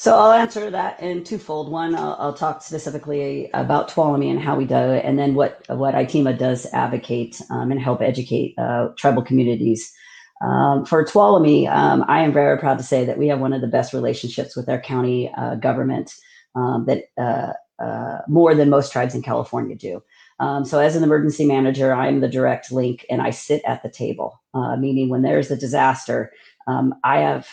so 0.00 0.16
I'll 0.16 0.32
answer 0.32 0.70
that 0.70 0.98
in 1.02 1.24
twofold. 1.24 1.70
One, 1.70 1.94
I'll, 1.94 2.16
I'll, 2.18 2.32
talk 2.32 2.62
specifically 2.62 3.50
about 3.52 3.90
Tuolumne 3.90 4.30
and 4.30 4.40
how 4.40 4.56
we 4.56 4.64
do 4.64 4.74
it, 4.74 5.04
and 5.04 5.18
then 5.18 5.34
what 5.34 5.62
what 5.68 5.94
ITEMA 5.94 6.38
does 6.38 6.64
advocate 6.72 7.38
um, 7.50 7.70
and 7.70 7.78
help 7.78 8.00
educate 8.00 8.58
uh, 8.58 8.88
tribal 8.96 9.22
communities. 9.22 9.92
Um, 10.40 10.86
for 10.86 11.04
Tuolumne, 11.04 11.70
um, 11.70 12.02
I 12.08 12.22
am 12.22 12.32
very 12.32 12.56
proud 12.56 12.78
to 12.78 12.82
say 12.82 13.04
that 13.04 13.18
we 13.18 13.28
have 13.28 13.40
one 13.40 13.52
of 13.52 13.60
the 13.60 13.66
best 13.66 13.92
relationships 13.92 14.56
with 14.56 14.70
our 14.70 14.80
county 14.80 15.30
uh, 15.36 15.56
government 15.56 16.14
um, 16.54 16.86
that 16.86 17.04
uh, 17.18 17.52
uh, 17.78 18.22
more 18.26 18.54
than 18.54 18.70
most 18.70 18.92
tribes 18.92 19.14
in 19.14 19.20
California 19.20 19.76
do. 19.76 20.02
Um, 20.38 20.64
so 20.64 20.78
as 20.78 20.96
an 20.96 21.04
emergency 21.04 21.44
manager, 21.44 21.92
I'm 21.92 22.20
the 22.20 22.28
direct 22.28 22.72
link 22.72 23.04
and 23.10 23.20
I 23.20 23.28
sit 23.28 23.60
at 23.66 23.82
the 23.82 23.90
table, 23.90 24.40
uh, 24.54 24.76
meaning 24.76 25.10
when 25.10 25.20
there's 25.20 25.50
a 25.50 25.58
disaster, 25.58 26.32
um, 26.66 26.94
I 27.04 27.18
have 27.18 27.46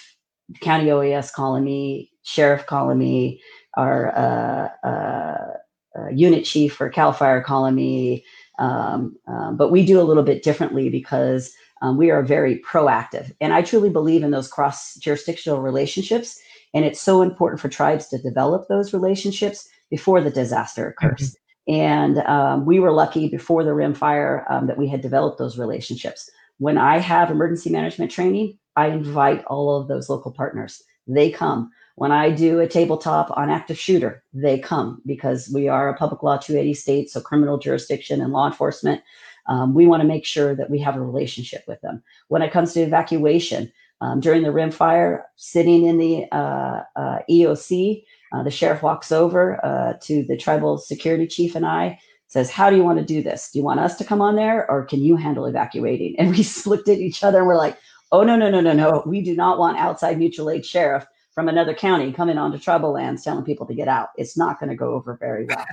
county 0.62 0.91
OES 0.91 1.31
calling 1.31 1.63
me, 1.63 2.12
sheriff 2.23 2.65
calling 2.65 2.97
me, 2.97 3.41
our 3.75 4.15
uh, 4.17 4.69
uh, 4.88 5.53
uh, 5.97 6.10
unit 6.10 6.45
chief 6.45 6.75
for 6.75 6.89
Cal 6.89 7.13
Fire 7.13 7.41
calling 7.41 7.75
me. 7.75 8.25
Um, 8.60 9.15
um, 9.27 9.55
but 9.55 9.71
we 9.71 9.86
do 9.86 10.01
a 10.01 10.03
little 10.03 10.23
bit 10.23 10.43
differently 10.43 10.89
because 10.89 11.53
um, 11.81 11.97
we 11.97 12.10
are 12.10 12.23
very 12.23 12.60
proactive. 12.60 13.31
And 13.39 13.53
I 13.53 13.62
truly 13.62 13.89
believe 13.89 14.23
in 14.23 14.31
those 14.31 14.47
cross 14.47 14.95
jurisdictional 14.95 15.62
relationships. 15.62 16.39
And 16.73 16.86
it's 16.86 17.01
so 17.01 17.21
important 17.21 17.62
for 17.62 17.69
tribes 17.69 18.07
to 18.07 18.17
develop 18.17 18.67
those 18.67 18.93
relationships 18.93 19.67
before 19.89 20.21
the 20.21 20.31
disaster 20.31 20.88
occurs. 20.89 21.31
Mm-hmm. 21.31 21.73
And 21.73 22.17
um, 22.19 22.65
we 22.65 22.79
were 22.79 22.91
lucky 22.91 23.29
before 23.29 23.63
the 23.63 23.73
rim 23.73 23.93
fire 23.93 24.45
um, 24.49 24.67
that 24.67 24.77
we 24.77 24.88
had 24.88 25.01
developed 25.01 25.38
those 25.38 25.57
relationships. 25.57 26.29
When 26.60 26.78
I 26.78 26.98
have 26.98 27.30
emergency 27.30 27.70
management 27.70 28.12
training, 28.12 28.58
I 28.76 28.88
invite 28.88 29.43
all 29.46 29.80
of 29.80 29.88
those 29.88 30.10
local 30.10 30.32
partners. 30.32 30.84
They 31.08 31.32
come. 31.32 31.72
When 31.96 32.12
I 32.12 32.30
do 32.30 32.60
a 32.60 32.67
tabletop 32.67 33.36
on 33.36 33.50
active 33.50 33.80
shooter, 33.80 34.24
they 34.34 34.60
come 34.60 35.02
because 35.06 35.50
we 35.52 35.67
are 35.67 35.89
a 35.89 35.98
public 35.98 36.22
law 36.22 36.38
280 36.38 36.74
state, 36.76 37.10
so 37.10 37.22
criminal 37.22 37.58
jurisdiction 37.58 38.22
and 38.22 38.32
law 38.32 38.48
enforcement. 38.48 39.02
Um, 39.48 39.74
we 39.74 39.88
want 39.88 40.02
to 40.02 40.08
make 40.08 40.26
sure 40.26 40.56
that 40.56 40.70
we 40.70 40.80
have 40.80 40.96
a 40.96 41.02
relationship 41.02 41.63
with 41.67 41.82
them. 41.82 42.04
When 42.28 42.41
it 42.41 42.52
comes 42.52 42.74
to 42.74 42.82
evacuation, 42.82 43.72
um, 44.02 44.20
during 44.20 44.43
the 44.43 44.52
rim 44.52 44.72
fire, 44.72 45.26
sitting 45.38 45.86
in 45.86 45.98
the 45.98 46.26
uh, 46.32 46.84
uh, 46.96 47.20
EOC, 47.30 48.04
uh, 48.32 48.43
the 48.43 48.52
sheriff 48.52 48.84
walks 48.84 49.12
over 49.12 49.63
uh, 49.65 49.93
to 50.02 50.24
the 50.24 50.38
tribal 50.38 50.78
security 50.78 51.26
chief 51.26 51.56
and 51.56 51.65
I, 51.65 52.00
says, 52.27 52.49
How 52.49 52.69
do 52.69 52.75
you 52.75 52.83
want 52.83 52.99
to 52.99 53.05
do 53.05 53.21
this? 53.21 53.51
Do 53.51 53.59
you 53.59 53.65
want 53.65 53.79
us 53.79 53.97
to 53.97 54.05
come 54.05 54.21
on 54.21 54.35
there 54.35 54.69
or 54.69 54.85
can 54.85 55.01
you 55.01 55.15
handle 55.15 55.45
evacuating? 55.45 56.15
And 56.17 56.31
we 56.31 56.45
looked 56.65 56.89
at 56.89 56.99
each 56.99 57.23
other 57.23 57.39
and 57.39 57.47
we're 57.47 57.57
like, 57.57 57.77
Oh, 58.11 58.23
no, 58.23 58.37
no, 58.37 58.49
no, 58.49 58.61
no, 58.61 58.73
no. 58.73 59.03
We 59.05 59.21
do 59.21 59.35
not 59.35 59.59
want 59.59 59.77
outside 59.77 60.17
mutual 60.17 60.49
aid 60.49 60.65
sheriff 60.65 61.05
from 61.37 61.49
another 61.49 61.75
county 61.75 62.11
coming 62.11 62.39
onto 62.39 62.57
tribal 62.57 62.91
lands 62.93 63.23
telling 63.23 63.43
people 63.43 63.67
to 63.67 63.75
get 63.75 63.87
out. 63.87 64.09
It's 64.17 64.35
not 64.35 64.59
going 64.59 64.71
to 64.71 64.75
go 64.75 64.95
over 64.95 65.17
very 65.17 65.45
well. 65.45 65.65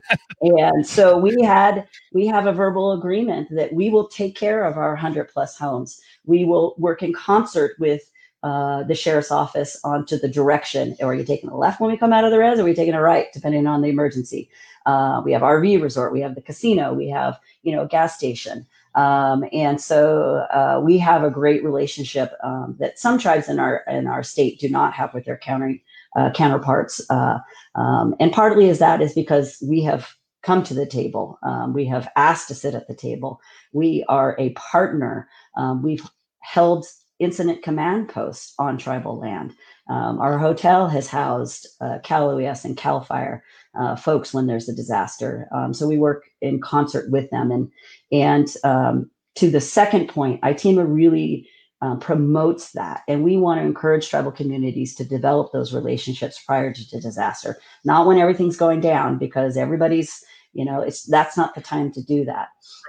and 0.42 0.86
so 0.86 1.16
we 1.16 1.42
had 1.42 1.88
we 2.12 2.26
have 2.26 2.46
a 2.46 2.52
verbal 2.52 2.92
agreement 2.92 3.48
that 3.50 3.72
we 3.72 3.88
will 3.88 4.06
take 4.08 4.36
care 4.36 4.64
of 4.64 4.76
our 4.76 4.90
100 4.90 5.30
plus 5.30 5.56
homes. 5.56 6.02
We 6.26 6.44
will 6.44 6.74
work 6.76 7.02
in 7.02 7.14
concert 7.14 7.76
with 7.78 8.02
uh, 8.42 8.82
the 8.82 8.94
sheriff's 8.94 9.30
office 9.30 9.80
onto 9.84 10.18
the 10.18 10.28
direction. 10.28 10.94
Are 11.02 11.14
you 11.14 11.24
taking 11.24 11.48
a 11.48 11.56
left 11.56 11.80
when 11.80 11.90
we 11.90 11.96
come 11.96 12.12
out 12.12 12.24
of 12.24 12.30
the 12.30 12.38
res, 12.38 12.58
or 12.58 12.62
are 12.62 12.66
we 12.66 12.74
taking 12.74 12.92
a 12.92 13.00
right, 13.00 13.32
depending 13.32 13.66
on 13.66 13.80
the 13.80 13.88
emergency? 13.88 14.50
Uh, 14.86 15.22
we 15.24 15.32
have 15.32 15.42
RV 15.42 15.80
resort, 15.82 16.12
we 16.12 16.20
have 16.20 16.34
the 16.34 16.42
casino, 16.42 16.92
we 16.92 17.08
have 17.08 17.38
you 17.62 17.72
know 17.72 17.82
a 17.82 17.88
gas 17.88 18.16
station. 18.16 18.66
Um, 18.94 19.44
and 19.52 19.80
so 19.80 20.46
uh, 20.52 20.80
we 20.82 20.98
have 20.98 21.24
a 21.24 21.30
great 21.30 21.64
relationship 21.64 22.32
um, 22.44 22.76
that 22.78 22.98
some 22.98 23.18
tribes 23.18 23.48
in 23.48 23.58
our 23.58 23.82
in 23.88 24.06
our 24.06 24.22
state 24.22 24.60
do 24.60 24.68
not 24.68 24.94
have 24.94 25.12
with 25.12 25.24
their 25.24 25.38
counter, 25.38 25.74
uh, 26.16 26.30
counterparts. 26.30 27.00
Uh, 27.10 27.38
um, 27.74 28.14
and 28.20 28.32
partly 28.32 28.68
is 28.68 28.78
that 28.78 29.02
is 29.02 29.12
because 29.12 29.62
we 29.66 29.82
have 29.82 30.08
come 30.42 30.62
to 30.62 30.74
the 30.74 30.86
table. 30.86 31.38
Um, 31.42 31.72
we 31.72 31.86
have 31.86 32.08
asked 32.16 32.48
to 32.48 32.54
sit 32.54 32.74
at 32.74 32.86
the 32.86 32.94
table. 32.94 33.40
We 33.72 34.04
are 34.08 34.36
a 34.38 34.50
partner. 34.50 35.28
Um, 35.56 35.82
we've 35.82 36.08
held 36.40 36.86
incident 37.18 37.62
command 37.62 38.08
posts 38.08 38.54
on 38.58 38.76
tribal 38.76 39.18
land. 39.18 39.54
Um, 39.88 40.18
our 40.20 40.38
hotel 40.38 40.88
has 40.88 41.08
housed 41.08 41.66
uh, 41.80 41.98
Cal 42.02 42.30
OES 42.30 42.64
and 42.64 42.76
Cal 42.76 43.00
Fire 43.00 43.42
uh, 43.78 43.96
folks 43.96 44.32
when 44.32 44.46
there's 44.46 44.68
a 44.68 44.74
disaster. 44.74 45.48
Um, 45.54 45.74
so 45.74 45.86
we 45.86 45.98
work 45.98 46.24
in 46.40 46.60
concert 46.60 47.10
with 47.10 47.30
them. 47.30 47.50
And 47.50 47.70
and 48.12 48.54
um, 48.64 49.10
to 49.36 49.50
the 49.50 49.60
second 49.60 50.08
point, 50.08 50.40
ITEMA 50.42 50.86
really 50.86 51.48
um, 51.82 51.98
promotes 51.98 52.72
that, 52.72 53.02
and 53.08 53.24
we 53.24 53.36
want 53.36 53.60
to 53.60 53.66
encourage 53.66 54.08
tribal 54.08 54.32
communities 54.32 54.94
to 54.94 55.04
develop 55.04 55.52
those 55.52 55.74
relationships 55.74 56.42
prior 56.46 56.72
to 56.72 56.82
the 56.90 57.00
disaster, 57.00 57.58
not 57.84 58.06
when 58.06 58.18
everything's 58.18 58.56
going 58.56 58.80
down, 58.80 59.18
because 59.18 59.56
everybody's 59.56 60.22
you 60.52 60.64
know 60.64 60.80
it's 60.80 61.02
that's 61.04 61.36
not 61.36 61.54
the 61.54 61.60
time 61.60 61.92
to 61.92 62.02
do 62.02 62.24
that. 62.24 62.48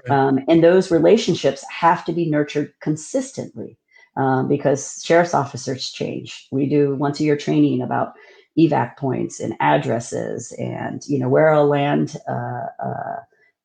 Um, 0.10 0.40
and 0.48 0.64
those 0.64 0.92
relationships 0.92 1.66
have 1.70 2.06
to 2.06 2.14
be 2.14 2.30
nurtured 2.30 2.74
consistently. 2.82 3.78
Um, 4.18 4.48
because 4.48 5.04
sheriff's 5.04 5.34
officers 5.34 5.92
change. 5.92 6.48
We 6.50 6.70
do 6.70 6.96
once 6.96 7.20
a 7.20 7.26
year 7.26 7.36
training 7.36 7.82
about 7.82 8.14
evac 8.58 8.98
points 8.98 9.40
and 9.40 9.56
addresses 9.60 10.52
and 10.54 11.04
you 11.08 11.20
know 11.20 11.30
where 11.30 11.50
our 11.50 11.64
land 11.64 12.16
uh, 12.28 12.68
uh, 12.84 13.20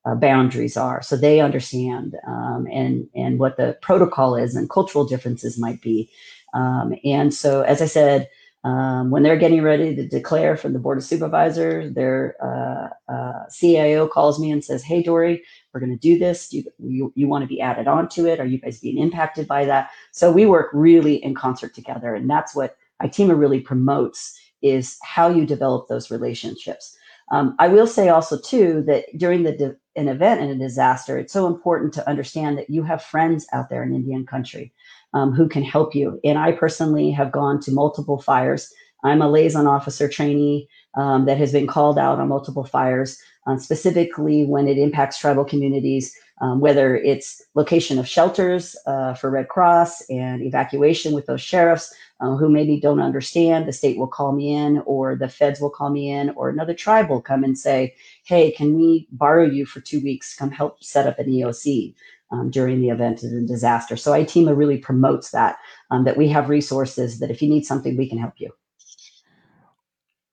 uh, 0.05 0.15
boundaries 0.15 0.77
are, 0.77 1.01
so 1.01 1.15
they 1.15 1.39
understand 1.39 2.15
um, 2.27 2.67
and 2.71 3.07
and 3.15 3.39
what 3.39 3.57
the 3.57 3.77
protocol 3.81 4.35
is 4.35 4.55
and 4.55 4.69
cultural 4.69 5.05
differences 5.05 5.59
might 5.59 5.81
be. 5.81 6.09
Um, 6.53 6.95
and 7.05 7.33
so, 7.33 7.61
as 7.61 7.81
I 7.81 7.85
said, 7.85 8.29
um, 8.63 9.09
when 9.09 9.23
they're 9.23 9.37
getting 9.37 9.61
ready 9.63 9.95
to 9.95 10.07
declare 10.07 10.55
from 10.55 10.73
the 10.73 10.79
board 10.79 10.97
of 10.97 11.03
supervisors, 11.03 11.93
their 11.93 12.35
uh, 12.43 13.11
uh, 13.11 13.45
CIO 13.49 14.07
calls 14.07 14.39
me 14.39 14.51
and 14.51 14.63
says, 14.63 14.83
"Hey, 14.83 15.01
Dory, 15.01 15.43
we're 15.73 15.79
going 15.79 15.91
to 15.91 15.97
do 15.97 16.19
this. 16.19 16.49
Do 16.49 16.57
you, 16.57 16.63
you, 16.79 17.13
you 17.15 17.27
want 17.27 17.43
to 17.43 17.47
be 17.47 17.61
added 17.61 17.87
onto 17.87 18.27
it? 18.27 18.39
Are 18.39 18.45
you 18.45 18.59
guys 18.59 18.79
being 18.79 18.97
impacted 18.97 19.47
by 19.47 19.65
that?" 19.65 19.89
So 20.11 20.31
we 20.31 20.45
work 20.45 20.69
really 20.73 21.15
in 21.23 21.33
concert 21.33 21.73
together, 21.73 22.13
and 22.13 22.29
that's 22.29 22.55
what 22.55 22.77
ITEMA 23.01 23.37
really 23.37 23.59
promotes 23.59 24.39
is 24.61 24.97
how 25.03 25.29
you 25.29 25.45
develop 25.45 25.87
those 25.87 26.11
relationships. 26.11 26.97
Um, 27.31 27.55
I 27.59 27.69
will 27.69 27.87
say 27.87 28.09
also 28.09 28.37
too 28.37 28.83
that 28.87 29.05
during 29.17 29.43
the 29.43 29.77
an 29.95 30.07
event 30.07 30.41
and 30.41 30.51
a 30.51 30.55
disaster, 30.55 31.17
it's 31.17 31.33
so 31.33 31.47
important 31.47 31.93
to 31.93 32.09
understand 32.09 32.57
that 32.57 32.69
you 32.69 32.83
have 32.83 33.03
friends 33.03 33.45
out 33.51 33.69
there 33.69 33.83
in 33.83 33.93
Indian 33.93 34.25
country 34.25 34.73
um, 35.13 35.33
who 35.33 35.49
can 35.49 35.63
help 35.63 35.93
you. 35.93 36.19
And 36.23 36.37
I 36.37 36.53
personally 36.53 37.11
have 37.11 37.31
gone 37.31 37.59
to 37.61 37.71
multiple 37.71 38.21
fires. 38.21 38.73
I'm 39.03 39.21
a 39.21 39.29
liaison 39.29 39.67
officer 39.67 40.07
trainee 40.07 40.69
um, 40.95 41.25
that 41.25 41.37
has 41.37 41.51
been 41.51 41.67
called 41.67 41.97
out 41.97 42.19
on 42.19 42.27
multiple 42.29 42.63
fires, 42.63 43.17
uh, 43.47 43.57
specifically 43.57 44.45
when 44.45 44.67
it 44.67 44.77
impacts 44.77 45.17
tribal 45.17 45.43
communities, 45.43 46.15
um, 46.41 46.59
whether 46.59 46.97
it's 46.97 47.41
location 47.55 47.99
of 47.99 48.07
shelters 48.07 48.75
uh, 48.87 49.13
for 49.13 49.29
Red 49.29 49.47
Cross 49.47 50.01
and 50.09 50.41
evacuation 50.41 51.13
with 51.13 51.27
those 51.27 51.41
sheriffs, 51.41 51.93
uh, 52.19 52.35
who 52.35 52.49
maybe 52.49 52.79
don't 52.79 52.99
understand, 52.99 53.67
the 53.67 53.73
state 53.73 53.97
will 53.97 54.07
call 54.07 54.33
me 54.33 54.53
in, 54.53 54.79
or 54.85 55.15
the 55.15 55.29
feds 55.29 55.61
will 55.61 55.69
call 55.69 55.91
me 55.91 56.09
in, 56.09 56.31
or 56.31 56.49
another 56.49 56.73
tribe 56.73 57.09
will 57.09 57.21
come 57.21 57.43
and 57.43 57.57
say, 57.57 57.95
Hey, 58.25 58.51
can 58.51 58.75
we 58.75 59.07
borrow 59.11 59.45
you 59.45 59.65
for 59.65 59.81
two 59.81 60.01
weeks? 60.01 60.35
Come 60.35 60.51
help 60.51 60.83
set 60.83 61.07
up 61.07 61.19
an 61.19 61.27
EOC. 61.27 61.93
Um, 62.33 62.49
during 62.49 62.79
the 62.79 62.87
event 62.87 63.23
of 63.23 63.33
a 63.33 63.41
disaster. 63.41 63.97
So 63.97 64.13
ITEMA 64.13 64.55
really 64.55 64.77
promotes 64.77 65.31
that, 65.31 65.57
um, 65.89 66.05
that 66.05 66.15
we 66.15 66.29
have 66.29 66.47
resources 66.47 67.19
that 67.19 67.29
if 67.29 67.41
you 67.41 67.49
need 67.49 67.65
something, 67.65 67.97
we 67.97 68.07
can 68.07 68.17
help 68.17 68.35
you. 68.37 68.53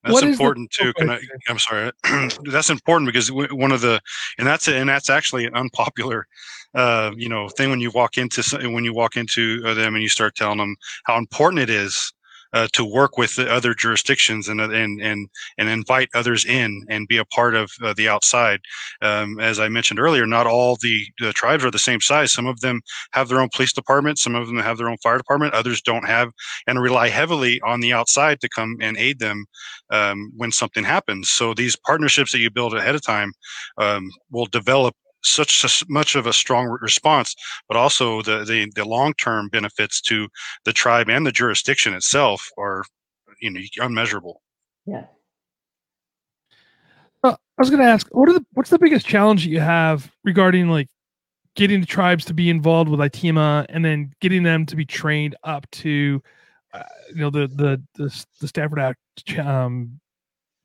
That's 0.08 0.22
important 0.22 0.70
too. 0.70 0.92
Can 0.94 1.10
I, 1.10 1.20
I'm 1.48 1.58
sorry. 1.58 1.92
that's 2.50 2.70
important 2.70 3.06
because 3.06 3.30
one 3.30 3.72
of 3.72 3.80
the, 3.80 4.00
and 4.38 4.46
that's 4.46 4.68
and 4.68 4.88
that's 4.88 5.10
actually 5.10 5.44
an 5.44 5.54
unpopular, 5.54 6.26
uh, 6.74 7.12
you 7.16 7.28
know, 7.28 7.48
thing 7.48 7.70
when 7.70 7.80
you 7.80 7.90
walk 7.90 8.18
into 8.18 8.42
when 8.70 8.84
you 8.84 8.94
walk 8.94 9.16
into 9.16 9.62
uh, 9.66 9.74
them 9.74 9.94
and 9.94 10.02
you 10.02 10.08
start 10.08 10.34
telling 10.34 10.58
them 10.58 10.76
how 11.04 11.16
important 11.16 11.60
it 11.60 11.70
is 11.70 12.12
uh, 12.52 12.68
to 12.72 12.84
work 12.84 13.18
with 13.18 13.36
the 13.36 13.50
other 13.50 13.74
jurisdictions 13.74 14.48
and 14.48 14.60
and 14.60 15.00
and 15.00 15.28
and 15.58 15.68
invite 15.68 16.08
others 16.14 16.44
in 16.44 16.84
and 16.88 17.08
be 17.08 17.16
a 17.16 17.24
part 17.24 17.54
of 17.54 17.70
uh, 17.82 17.94
the 17.96 18.08
outside. 18.08 18.60
Um, 19.02 19.38
as 19.40 19.58
I 19.58 19.68
mentioned 19.68 20.00
earlier, 20.00 20.26
not 20.26 20.46
all 20.46 20.76
the, 20.80 21.06
the, 21.18 21.32
tribes 21.32 21.64
are 21.64 21.70
the 21.70 21.78
same 21.78 22.00
size. 22.00 22.32
Some 22.32 22.46
of 22.46 22.60
them 22.60 22.80
have 23.12 23.28
their 23.28 23.40
own 23.40 23.48
police 23.54 23.72
department. 23.72 24.18
Some 24.18 24.34
of 24.34 24.46
them 24.46 24.58
have 24.58 24.78
their 24.78 24.88
own 24.88 24.96
fire 24.98 25.18
department. 25.18 25.54
Others 25.54 25.82
don't 25.82 26.06
have 26.06 26.30
and 26.66 26.80
rely 26.80 27.08
heavily 27.08 27.60
on 27.64 27.80
the 27.80 27.92
outside 27.92 28.40
to 28.40 28.48
come 28.48 28.76
and 28.80 28.96
aid 28.96 29.18
them 29.18 29.44
um, 29.90 30.32
when 30.36 30.52
something 30.52 30.84
happens. 30.84 31.30
So 31.30 31.54
these 31.54 31.76
partnerships 31.76 32.32
that 32.32 32.40
you 32.40 32.50
build 32.50 32.74
ahead 32.74 32.94
of 32.94 33.02
time 33.02 33.32
um, 33.78 34.10
will 34.30 34.46
develop 34.46 34.94
such 35.22 35.64
a, 35.64 35.84
much 35.88 36.14
of 36.14 36.26
a 36.26 36.32
strong 36.32 36.66
response, 36.80 37.34
but 37.68 37.76
also 37.76 38.22
the 38.22 38.44
the, 38.44 38.70
the 38.74 38.84
long 38.84 39.14
term 39.14 39.48
benefits 39.48 40.00
to 40.02 40.28
the 40.64 40.72
tribe 40.72 41.08
and 41.08 41.26
the 41.26 41.32
jurisdiction 41.32 41.94
itself 41.94 42.48
are 42.58 42.84
you 43.40 43.50
know 43.50 43.60
unmeasurable. 43.78 44.42
Yeah. 44.86 45.04
Uh, 47.22 47.32
I 47.32 47.62
was 47.62 47.70
going 47.70 47.82
to 47.82 47.88
ask, 47.88 48.06
what 48.12 48.28
are 48.28 48.32
the 48.32 48.46
what's 48.52 48.70
the 48.70 48.78
biggest 48.78 49.06
challenge 49.06 49.44
that 49.44 49.50
you 49.50 49.60
have 49.60 50.10
regarding 50.24 50.68
like 50.68 50.88
getting 51.56 51.80
the 51.80 51.86
tribes 51.86 52.24
to 52.24 52.34
be 52.34 52.50
involved 52.50 52.88
with 52.88 53.00
ITEMA 53.00 53.66
and 53.68 53.84
then 53.84 54.12
getting 54.20 54.44
them 54.44 54.64
to 54.66 54.76
be 54.76 54.84
trained 54.84 55.34
up 55.42 55.68
to, 55.72 56.22
uh, 56.72 56.82
you 57.08 57.16
know, 57.16 57.30
the 57.30 57.48
the 57.48 57.82
the, 57.94 58.26
the 58.40 58.48
Stafford 58.48 58.78
Act, 58.78 59.00
um, 59.38 59.98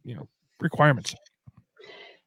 you 0.03 0.15
know, 0.15 0.27
requirements. 0.59 1.15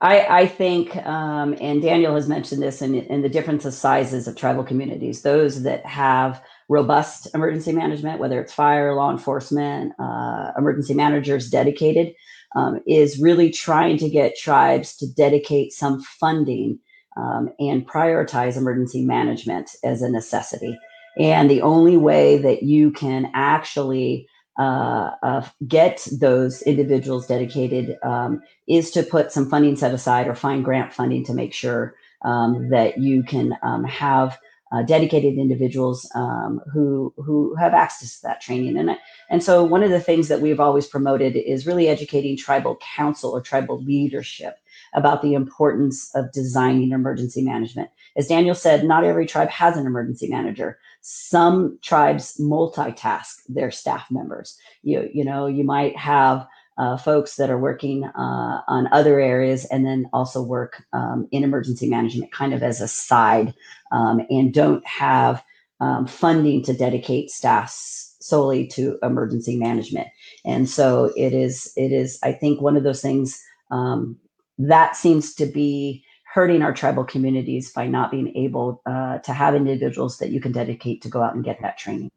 I, 0.00 0.42
I 0.42 0.46
think, 0.46 0.94
um, 1.06 1.56
and 1.58 1.80
Daniel 1.80 2.14
has 2.16 2.28
mentioned 2.28 2.62
this 2.62 2.82
in, 2.82 2.94
in 2.94 3.22
the 3.22 3.30
difference 3.30 3.64
of 3.64 3.72
sizes 3.72 4.28
of 4.28 4.36
tribal 4.36 4.62
communities, 4.62 5.22
those 5.22 5.62
that 5.62 5.86
have 5.86 6.42
robust 6.68 7.28
emergency 7.34 7.72
management, 7.72 8.20
whether 8.20 8.40
it's 8.40 8.52
fire, 8.52 8.94
law 8.94 9.10
enforcement, 9.10 9.92
uh, 9.98 10.52
emergency 10.58 10.92
managers 10.92 11.48
dedicated, 11.48 12.12
um, 12.56 12.80
is 12.86 13.20
really 13.20 13.50
trying 13.50 13.96
to 13.98 14.10
get 14.10 14.36
tribes 14.36 14.94
to 14.96 15.06
dedicate 15.14 15.72
some 15.72 16.02
funding 16.02 16.78
um, 17.16 17.48
and 17.58 17.88
prioritize 17.88 18.58
emergency 18.58 19.02
management 19.02 19.70
as 19.82 20.02
a 20.02 20.10
necessity. 20.10 20.78
And 21.18 21.50
the 21.50 21.62
only 21.62 21.96
way 21.96 22.36
that 22.38 22.62
you 22.62 22.90
can 22.90 23.30
actually 23.34 24.28
uh, 24.58 25.10
uh, 25.22 25.46
get 25.68 26.06
those 26.12 26.62
individuals 26.62 27.26
dedicated 27.26 27.96
um, 28.02 28.42
is 28.68 28.90
to 28.90 29.02
put 29.02 29.32
some 29.32 29.48
funding 29.48 29.76
set 29.76 29.92
aside 29.92 30.26
or 30.28 30.34
find 30.34 30.64
grant 30.64 30.92
funding 30.92 31.24
to 31.24 31.34
make 31.34 31.52
sure 31.52 31.94
um, 32.24 32.70
that 32.70 32.98
you 32.98 33.22
can 33.22 33.56
um, 33.62 33.84
have 33.84 34.38
uh, 34.72 34.82
dedicated 34.82 35.38
individuals 35.38 36.10
um, 36.14 36.60
who 36.72 37.12
who 37.16 37.54
have 37.54 37.72
access 37.72 38.16
to 38.16 38.26
that 38.26 38.40
training. 38.40 38.76
And 38.76 38.96
and 39.30 39.42
so 39.42 39.62
one 39.62 39.82
of 39.82 39.90
the 39.90 40.00
things 40.00 40.28
that 40.28 40.40
we've 40.40 40.60
always 40.60 40.86
promoted 40.86 41.36
is 41.36 41.66
really 41.66 41.88
educating 41.88 42.36
tribal 42.36 42.76
council 42.96 43.30
or 43.30 43.40
tribal 43.40 43.80
leadership 43.82 44.58
about 44.94 45.22
the 45.22 45.34
importance 45.34 46.10
of 46.14 46.32
designing 46.32 46.92
emergency 46.92 47.42
management. 47.42 47.90
As 48.16 48.28
Daniel 48.28 48.54
said, 48.54 48.84
not 48.84 49.04
every 49.04 49.26
tribe 49.26 49.50
has 49.50 49.76
an 49.76 49.86
emergency 49.86 50.28
manager. 50.28 50.78
Some 51.08 51.78
tribes 51.82 52.36
multitask 52.40 53.36
their 53.48 53.70
staff 53.70 54.10
members. 54.10 54.58
You, 54.82 55.08
you 55.14 55.24
know, 55.24 55.46
you 55.46 55.62
might 55.62 55.96
have 55.96 56.48
uh, 56.78 56.96
folks 56.96 57.36
that 57.36 57.48
are 57.48 57.60
working 57.60 58.04
uh, 58.04 58.60
on 58.66 58.88
other 58.90 59.20
areas 59.20 59.64
and 59.66 59.86
then 59.86 60.10
also 60.12 60.42
work 60.42 60.82
um, 60.92 61.28
in 61.30 61.44
emergency 61.44 61.88
management 61.88 62.32
kind 62.32 62.52
of 62.52 62.60
as 62.64 62.80
a 62.80 62.88
side 62.88 63.54
um, 63.92 64.20
and 64.30 64.52
don't 64.52 64.84
have 64.84 65.44
um, 65.78 66.08
funding 66.08 66.60
to 66.64 66.72
dedicate 66.72 67.30
staff 67.30 67.70
solely 67.70 68.66
to 68.66 68.98
emergency 69.04 69.56
management. 69.56 70.08
And 70.44 70.68
so 70.68 71.12
it 71.16 71.32
is, 71.32 71.72
it 71.76 71.92
is, 71.92 72.18
I 72.24 72.32
think 72.32 72.60
one 72.60 72.76
of 72.76 72.82
those 72.82 73.00
things 73.00 73.40
um, 73.70 74.18
that 74.58 74.96
seems 74.96 75.34
to 75.36 75.46
be 75.46 76.04
hurting 76.36 76.60
our 76.60 76.74
tribal 76.74 77.02
communities 77.02 77.72
by 77.72 77.86
not 77.86 78.10
being 78.10 78.30
able 78.36 78.82
uh, 78.84 79.16
to 79.20 79.32
have 79.32 79.54
individuals 79.54 80.18
that 80.18 80.28
you 80.28 80.38
can 80.38 80.52
dedicate 80.52 81.00
to 81.00 81.08
go 81.08 81.22
out 81.22 81.34
and 81.34 81.42
get 81.42 81.58
that 81.62 81.78
training 81.78 82.10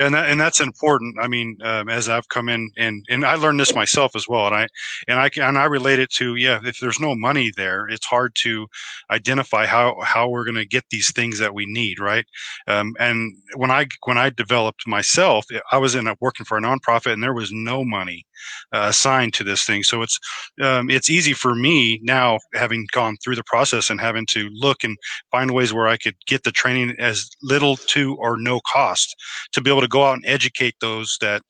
and 0.00 0.14
that, 0.14 0.28
and 0.30 0.40
that's 0.40 0.60
important. 0.60 1.16
I 1.20 1.26
mean, 1.26 1.58
um, 1.62 1.88
as 1.88 2.08
I've 2.08 2.28
come 2.28 2.48
in 2.48 2.70
and 2.76 3.04
and 3.08 3.24
I 3.24 3.34
learned 3.34 3.58
this 3.58 3.74
myself 3.74 4.14
as 4.14 4.28
well, 4.28 4.46
and 4.46 4.54
I 4.54 4.68
and 5.08 5.18
I 5.18 5.28
and 5.42 5.58
I 5.58 5.64
relate 5.64 5.98
it 5.98 6.10
to 6.14 6.36
yeah. 6.36 6.60
If 6.62 6.78
there's 6.78 7.00
no 7.00 7.14
money 7.14 7.50
there, 7.56 7.88
it's 7.88 8.06
hard 8.06 8.34
to 8.36 8.68
identify 9.10 9.66
how 9.66 9.96
how 10.02 10.28
we're 10.28 10.44
going 10.44 10.54
to 10.54 10.64
get 10.64 10.84
these 10.90 11.12
things 11.12 11.38
that 11.40 11.54
we 11.54 11.66
need, 11.66 11.98
right? 11.98 12.24
Um, 12.68 12.94
and 13.00 13.36
when 13.56 13.70
I 13.70 13.86
when 14.04 14.18
I 14.18 14.30
developed 14.30 14.86
myself, 14.86 15.46
I 15.72 15.78
was 15.78 15.94
in 15.94 16.06
a, 16.06 16.16
working 16.20 16.46
for 16.46 16.56
a 16.56 16.62
nonprofit, 16.62 17.12
and 17.12 17.22
there 17.22 17.34
was 17.34 17.50
no 17.52 17.84
money 17.84 18.24
uh, 18.72 18.86
assigned 18.88 19.34
to 19.34 19.44
this 19.44 19.64
thing. 19.64 19.82
So 19.82 20.02
it's 20.02 20.18
um, 20.62 20.90
it's 20.90 21.10
easy 21.10 21.32
for 21.32 21.54
me 21.54 22.00
now, 22.02 22.38
having 22.54 22.86
gone 22.92 23.16
through 23.22 23.36
the 23.36 23.44
process 23.44 23.90
and 23.90 24.00
having 24.00 24.26
to 24.30 24.48
look 24.52 24.84
and 24.84 24.96
find 25.30 25.52
ways 25.52 25.72
where 25.72 25.88
I 25.88 25.96
could 25.96 26.16
get 26.26 26.44
the 26.44 26.52
training 26.52 26.94
as 26.98 27.28
little 27.42 27.76
to 27.76 28.16
or 28.16 28.36
no 28.36 28.60
cost 28.60 29.16
to 29.52 29.60
be 29.60 29.70
able 29.70 29.80
to 29.80 29.88
go 29.88 30.04
out 30.04 30.14
and 30.14 30.26
educate 30.26 30.74
those 30.80 31.16
that 31.20 31.42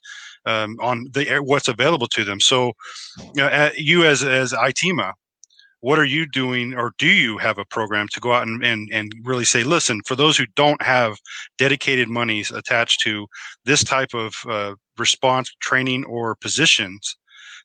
um, 0.46 0.76
on 0.80 1.06
the 1.12 1.40
what's 1.42 1.68
available 1.68 2.06
to 2.08 2.24
them. 2.24 2.40
So, 2.40 2.72
you, 3.18 3.42
know, 3.42 3.70
you 3.76 4.04
as 4.04 4.22
as 4.22 4.52
ITEMA, 4.52 5.12
what 5.80 5.98
are 5.98 6.04
you 6.04 6.26
doing 6.26 6.74
or 6.74 6.92
do 6.98 7.06
you 7.06 7.38
have 7.38 7.58
a 7.58 7.64
program 7.64 8.08
to 8.08 8.20
go 8.20 8.32
out 8.32 8.46
and, 8.46 8.64
and, 8.64 8.88
and 8.92 9.12
really 9.24 9.44
say 9.44 9.62
listen 9.62 10.00
for 10.06 10.16
those 10.16 10.36
who 10.36 10.46
don't 10.56 10.82
have 10.82 11.16
dedicated 11.56 12.08
monies 12.08 12.50
attached 12.50 13.00
to 13.00 13.26
this 13.64 13.84
type 13.84 14.14
of 14.14 14.34
uh, 14.48 14.74
response 14.98 15.54
training 15.60 16.04
or 16.04 16.34
positions 16.36 17.16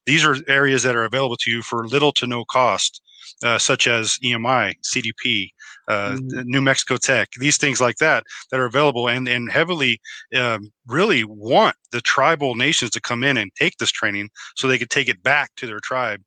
these 0.06 0.26
are 0.26 0.36
areas 0.48 0.84
that 0.84 0.96
are 0.96 1.06
available 1.06 1.38
to 1.38 1.50
you 1.50 1.62
for 1.62 1.88
little 1.88 2.12
to 2.12 2.28
no 2.28 2.46
cost 2.46 3.02
uh, 3.44 3.58
such 3.58 3.88
as 3.88 4.18
emi 4.24 4.74
cdp 4.84 5.50
uh, 5.88 6.12
mm-hmm. 6.12 6.42
new 6.46 6.62
mexico 6.62 6.98
tech 6.98 7.30
these 7.40 7.58
things 7.58 7.82
like 7.82 7.98
that 7.98 8.24
that 8.52 8.60
are 8.60 8.66
available 8.66 9.10
and, 9.10 9.28
and 9.28 9.52
heavily 9.52 10.00
um, 10.36 10.72
really 10.88 11.24
want 11.24 11.76
the 11.92 12.02
tribal 12.02 12.54
nations 12.54 12.92
to 12.92 13.02
come 13.02 13.24
in 13.24 13.38
and 13.38 13.52
take 13.56 13.78
this 13.78 13.92
training 13.92 14.30
so 14.56 14.68
they 14.68 14.78
could 14.78 14.90
take 14.90 15.10
it 15.10 15.24
back 15.24 15.50
to 15.56 15.66
their 15.66 15.80
tribe 15.80 16.22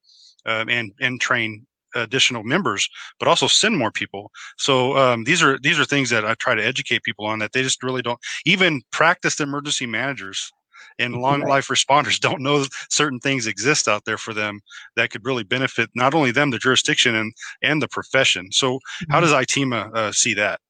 um, 0.47 0.69
and 0.69 0.93
and 1.01 1.21
train 1.21 1.67
additional 2.03 2.43
members, 2.45 2.89
but 3.19 3.29
also 3.29 3.47
send 3.47 3.77
more 3.77 3.91
people. 3.91 4.31
So 4.59 4.97
um, 4.97 5.25
these 5.25 5.43
are 5.43 5.59
these 5.59 5.79
are 5.79 5.85
things 5.85 6.11
that 6.11 6.25
I 6.25 6.35
try 6.35 6.55
to 6.55 6.65
educate 6.65 7.03
people 7.03 7.27
on 7.27 7.39
that 7.41 7.53
they 7.53 7.63
just 7.63 7.83
really 7.83 8.03
don't 8.03 8.21
even 8.45 8.83
practice 8.93 9.41
emergency 9.41 9.87
managers 9.87 10.53
and 10.99 11.17
long 11.17 11.41
life 11.41 11.69
responders 11.69 12.21
don't 12.27 12.41
know 12.41 12.65
certain 12.91 13.21
things 13.21 13.47
exist 13.47 13.89
out 13.89 14.05
there 14.05 14.19
for 14.19 14.33
them 14.33 14.61
that 14.97 15.11
could 15.11 15.25
really 15.25 15.45
benefit 15.45 15.91
not 15.95 16.15
only 16.15 16.31
them, 16.31 16.51
the 16.51 16.59
jurisdiction, 16.59 17.15
and 17.15 17.33
and 17.63 17.83
the 17.83 17.89
profession. 17.89 18.51
So, 18.53 18.81
how 19.11 19.21
mm-hmm. 19.21 19.27
does 19.27 19.33
ITEMA 19.33 19.95
uh, 19.95 20.13
see 20.13 20.35
that? 20.35 20.61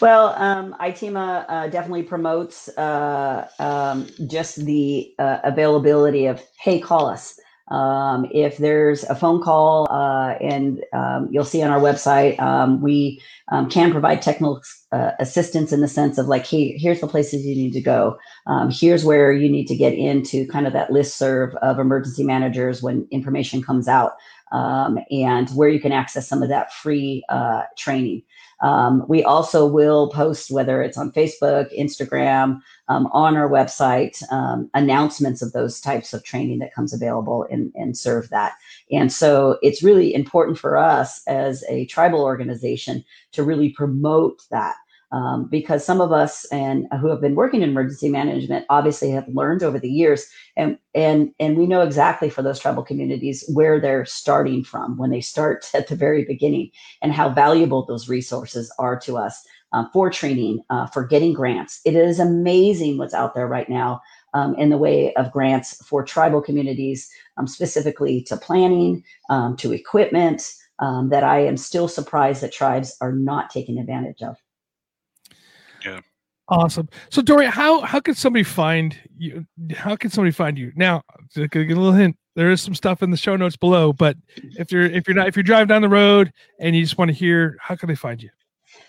Well, 0.00 0.34
um, 0.36 0.74
ITEMA 0.80 1.46
uh, 1.48 1.68
definitely 1.68 2.02
promotes 2.02 2.68
uh, 2.76 3.48
um, 3.58 4.08
just 4.26 4.64
the 4.64 5.14
uh, 5.18 5.38
availability 5.44 6.26
of, 6.26 6.42
hey, 6.60 6.80
call 6.80 7.06
us. 7.06 7.38
Um, 7.68 8.26
if 8.30 8.58
there's 8.58 9.04
a 9.04 9.14
phone 9.14 9.42
call, 9.42 9.86
uh, 9.90 10.34
and 10.40 10.84
um, 10.92 11.28
you'll 11.30 11.44
see 11.44 11.62
on 11.62 11.70
our 11.70 11.80
website, 11.80 12.38
um, 12.38 12.82
we 12.82 13.22
um, 13.50 13.70
can 13.70 13.90
provide 13.90 14.20
technical 14.20 14.62
uh, 14.94 15.10
assistance 15.18 15.72
in 15.72 15.80
the 15.80 15.88
sense 15.88 16.18
of 16.18 16.28
like, 16.28 16.46
hey, 16.46 16.78
here's 16.78 17.00
the 17.00 17.08
places 17.08 17.44
you 17.44 17.56
need 17.56 17.72
to 17.72 17.80
go. 17.80 18.16
Um, 18.46 18.70
here's 18.70 19.04
where 19.04 19.32
you 19.32 19.50
need 19.50 19.66
to 19.66 19.76
get 19.76 19.94
into 19.94 20.46
kind 20.46 20.66
of 20.68 20.72
that 20.72 20.90
listserv 20.90 21.54
of 21.56 21.78
emergency 21.78 22.22
managers 22.22 22.82
when 22.82 23.08
information 23.10 23.60
comes 23.60 23.88
out, 23.88 24.12
um, 24.52 24.98
and 25.10 25.50
where 25.50 25.68
you 25.68 25.80
can 25.80 25.92
access 25.92 26.28
some 26.28 26.42
of 26.42 26.48
that 26.48 26.72
free 26.72 27.24
uh, 27.28 27.62
training. 27.76 28.22
Um, 28.62 29.04
we 29.08 29.24
also 29.24 29.66
will 29.66 30.10
post, 30.10 30.50
whether 30.50 30.80
it's 30.80 30.96
on 30.96 31.10
Facebook, 31.10 31.76
Instagram, 31.76 32.60
um, 32.88 33.08
on 33.12 33.36
our 33.36 33.48
website, 33.48 34.22
um, 34.32 34.70
announcements 34.74 35.42
of 35.42 35.52
those 35.52 35.80
types 35.80 36.14
of 36.14 36.22
training 36.22 36.60
that 36.60 36.74
comes 36.74 36.94
available 36.94 37.46
and, 37.50 37.72
and 37.74 37.98
serve 37.98 38.30
that. 38.30 38.52
And 38.90 39.12
so 39.12 39.58
it's 39.60 39.82
really 39.82 40.14
important 40.14 40.56
for 40.56 40.76
us 40.76 41.20
as 41.26 41.64
a 41.68 41.86
tribal 41.86 42.22
organization 42.22 43.04
to 43.32 43.42
really 43.42 43.70
promote 43.70 44.42
that 44.50 44.76
um, 45.14 45.46
because 45.48 45.84
some 45.84 46.00
of 46.00 46.10
us 46.10 46.44
and 46.46 46.88
who 47.00 47.08
have 47.08 47.20
been 47.20 47.36
working 47.36 47.62
in 47.62 47.70
emergency 47.70 48.08
management 48.08 48.66
obviously 48.68 49.10
have 49.10 49.28
learned 49.28 49.62
over 49.62 49.78
the 49.78 49.90
years 49.90 50.26
and 50.56 50.76
and 50.94 51.30
and 51.38 51.56
we 51.56 51.66
know 51.66 51.82
exactly 51.82 52.28
for 52.28 52.42
those 52.42 52.58
tribal 52.58 52.82
communities 52.82 53.44
where 53.54 53.80
they're 53.80 54.04
starting 54.04 54.64
from 54.64 54.98
when 54.98 55.10
they 55.10 55.20
start 55.20 55.70
at 55.74 55.86
the 55.86 55.96
very 55.96 56.24
beginning 56.24 56.70
and 57.00 57.12
how 57.12 57.28
valuable 57.28 57.86
those 57.86 58.08
resources 58.08 58.74
are 58.78 58.98
to 58.98 59.16
us 59.16 59.46
uh, 59.72 59.84
for 59.92 60.10
training 60.10 60.60
uh, 60.70 60.86
for 60.88 61.06
getting 61.06 61.32
grants 61.32 61.80
it 61.84 61.94
is 61.94 62.18
amazing 62.18 62.98
what's 62.98 63.14
out 63.14 63.34
there 63.34 63.46
right 63.46 63.68
now 63.68 64.00
um, 64.34 64.56
in 64.56 64.68
the 64.68 64.78
way 64.78 65.14
of 65.14 65.30
grants 65.30 65.76
for 65.86 66.04
tribal 66.04 66.42
communities 66.42 67.08
um, 67.36 67.46
specifically 67.46 68.20
to 68.20 68.36
planning 68.36 69.04
um, 69.30 69.56
to 69.56 69.72
equipment 69.72 70.54
um, 70.80 71.08
that 71.10 71.22
i 71.22 71.38
am 71.38 71.56
still 71.56 71.86
surprised 71.86 72.42
that 72.42 72.52
tribes 72.52 72.96
are 73.00 73.12
not 73.12 73.48
taking 73.48 73.78
advantage 73.78 74.20
of. 74.20 74.43
Awesome. 76.48 76.88
So 77.10 77.22
Dory, 77.22 77.46
how 77.46 77.80
how 77.80 78.00
can 78.00 78.14
somebody 78.14 78.42
find 78.42 78.96
you? 79.16 79.46
How 79.74 79.96
can 79.96 80.10
somebody 80.10 80.32
find 80.32 80.58
you? 80.58 80.72
Now, 80.76 81.02
give 81.34 81.54
a 81.54 81.64
little 81.64 81.92
hint, 81.92 82.16
there 82.36 82.50
is 82.50 82.60
some 82.60 82.74
stuff 82.74 83.02
in 83.02 83.10
the 83.10 83.16
show 83.16 83.36
notes 83.36 83.56
below. 83.56 83.92
But 83.92 84.16
if 84.58 84.72
you're 84.72 84.84
if 84.84 85.06
you're 85.06 85.16
not 85.16 85.28
if 85.28 85.36
you're 85.36 85.42
driving 85.42 85.68
down 85.68 85.82
the 85.82 85.88
road 85.88 86.32
and 86.60 86.74
you 86.74 86.82
just 86.82 86.98
want 86.98 87.10
to 87.10 87.14
hear, 87.14 87.56
how 87.60 87.76
can 87.76 87.88
they 87.88 87.94
find 87.94 88.22
you? 88.22 88.30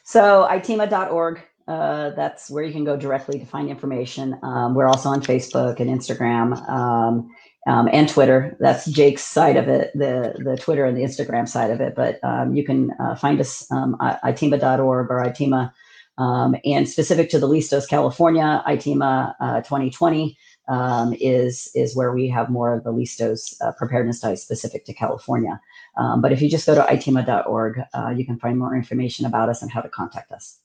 So 0.03 0.47
itema.org. 0.49 1.41
Uh, 1.67 2.11
that's 2.11 2.49
where 2.51 2.63
you 2.63 2.71
can 2.71 2.83
go 2.83 2.95
directly 2.95 3.39
to 3.39 3.45
find 3.45 3.69
information. 3.69 4.37
Um, 4.43 4.75
we're 4.75 4.87
also 4.87 5.09
on 5.09 5.21
Facebook 5.21 5.79
and 5.79 5.89
Instagram 5.89 6.57
um, 6.69 7.31
um, 7.67 7.89
and 7.91 8.07
Twitter. 8.07 8.55
That's 8.59 8.85
Jake's 8.85 9.23
side 9.23 9.57
of 9.57 9.67
it, 9.67 9.91
the 9.95 10.35
the 10.43 10.57
Twitter 10.57 10.85
and 10.85 10.95
the 10.95 11.01
Instagram 11.01 11.47
side 11.47 11.71
of 11.71 11.81
it. 11.81 11.95
But 11.95 12.19
um, 12.23 12.55
you 12.55 12.63
can 12.63 12.91
uh, 12.99 13.15
find 13.15 13.39
us 13.39 13.65
um, 13.71 13.95
itema.org 13.99 15.09
or 15.09 15.25
itema 15.25 15.71
um, 16.17 16.55
and 16.65 16.87
specific 16.87 17.29
to 17.29 17.39
the 17.39 17.47
Listos, 17.47 17.87
California, 17.87 18.63
ITEMA 18.67 19.35
uh, 19.39 19.61
2020 19.61 20.37
um, 20.67 21.13
is, 21.19 21.69
is 21.75 21.95
where 21.95 22.11
we 22.13 22.27
have 22.29 22.49
more 22.49 22.73
of 22.73 22.83
the 22.83 22.91
Listos 22.91 23.55
uh, 23.61 23.71
preparedness 23.73 24.19
diet 24.19 24.39
specific 24.39 24.85
to 24.85 24.93
California. 24.93 25.59
Um, 25.97 26.21
but 26.21 26.31
if 26.31 26.41
you 26.41 26.49
just 26.49 26.65
go 26.65 26.75
to 26.75 26.81
itema.org, 26.81 27.81
uh, 27.93 28.09
you 28.09 28.25
can 28.25 28.39
find 28.39 28.57
more 28.57 28.75
information 28.75 29.25
about 29.25 29.49
us 29.49 29.61
and 29.61 29.71
how 29.71 29.81
to 29.81 29.89
contact 29.89 30.31
us. 30.31 30.59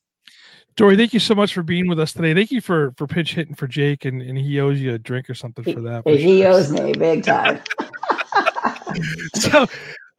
Dory, 0.76 0.96
thank 0.96 1.12
you 1.12 1.20
so 1.20 1.34
much 1.34 1.52
for 1.52 1.62
being 1.62 1.88
with 1.88 1.98
us 2.00 2.12
today. 2.12 2.32
Thank 2.32 2.50
you 2.50 2.60
for 2.60 2.92
for 2.96 3.06
pitch 3.06 3.34
hitting 3.34 3.54
for 3.54 3.66
Jake, 3.66 4.04
and, 4.04 4.22
and 4.22 4.38
he 4.38 4.60
owes 4.60 4.80
you 4.80 4.94
a 4.94 4.98
drink 4.98 5.28
or 5.28 5.34
something 5.34 5.64
for 5.64 5.80
that. 5.80 6.06
He, 6.06 6.16
he 6.16 6.44
owes 6.46 6.70
me 6.70 6.92
big 6.92 7.24
time. 7.24 7.60
so 9.34 9.66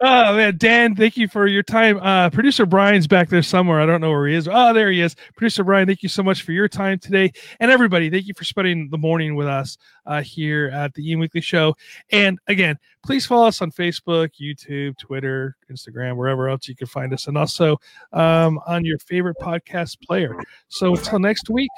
Oh 0.04 0.36
man, 0.36 0.58
Dan, 0.58 0.96
thank 0.96 1.16
you 1.16 1.28
for 1.28 1.46
your 1.46 1.62
time. 1.62 2.00
Uh, 2.02 2.32
Producer 2.32 2.66
Brian's 2.66 3.06
back 3.06 3.30
there 3.30 3.44
somewhere. 3.44 3.80
I 3.80 3.86
don't 3.86 4.02
know 4.02 4.10
where 4.10 4.26
he 4.26 4.34
is. 4.34 4.48
Oh, 4.52 4.74
there 4.74 4.90
he 4.90 5.00
is. 5.00 5.16
Producer 5.36 5.64
Brian, 5.64 5.86
thank 5.86 6.02
you 6.02 6.10
so 6.10 6.24
much 6.24 6.42
for 6.42 6.54
your 6.54 6.68
time 6.68 6.98
today, 6.98 7.32
and 7.60 7.70
everybody, 7.70 8.10
thank 8.10 8.26
you 8.26 8.34
for 8.34 8.44
spending 8.44 8.90
the 8.90 8.98
morning 8.98 9.36
with 9.36 9.46
us 9.46 9.78
uh, 10.08 10.24
here 10.24 10.72
at 10.74 10.92
the 10.96 11.14
EM 11.14 11.20
Weekly 11.20 11.42
Show. 11.42 11.76
And 12.12 12.40
again, 12.48 12.80
please 13.06 13.28
follow 13.28 13.46
us 13.48 13.62
on 13.62 13.70
Facebook, 13.70 14.30
YouTube, 14.42 14.98
Twitter, 14.98 15.56
Instagram, 15.72 16.16
wherever 16.16 16.50
else 16.50 16.68
you 16.68 16.76
can 16.76 16.88
find 16.88 17.14
us, 17.14 17.28
and 17.28 17.38
also 17.38 17.78
um, 18.12 18.60
on 18.66 18.84
your 18.84 18.98
favorite 18.98 19.38
podcast 19.40 20.02
player. 20.02 20.36
So 20.70 20.96
until 20.96 21.20
next 21.20 21.48
week, 21.48 21.70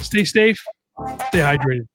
stay 0.00 0.24
safe, 0.24 0.64
stay 1.28 1.40
hydrated. 1.40 1.88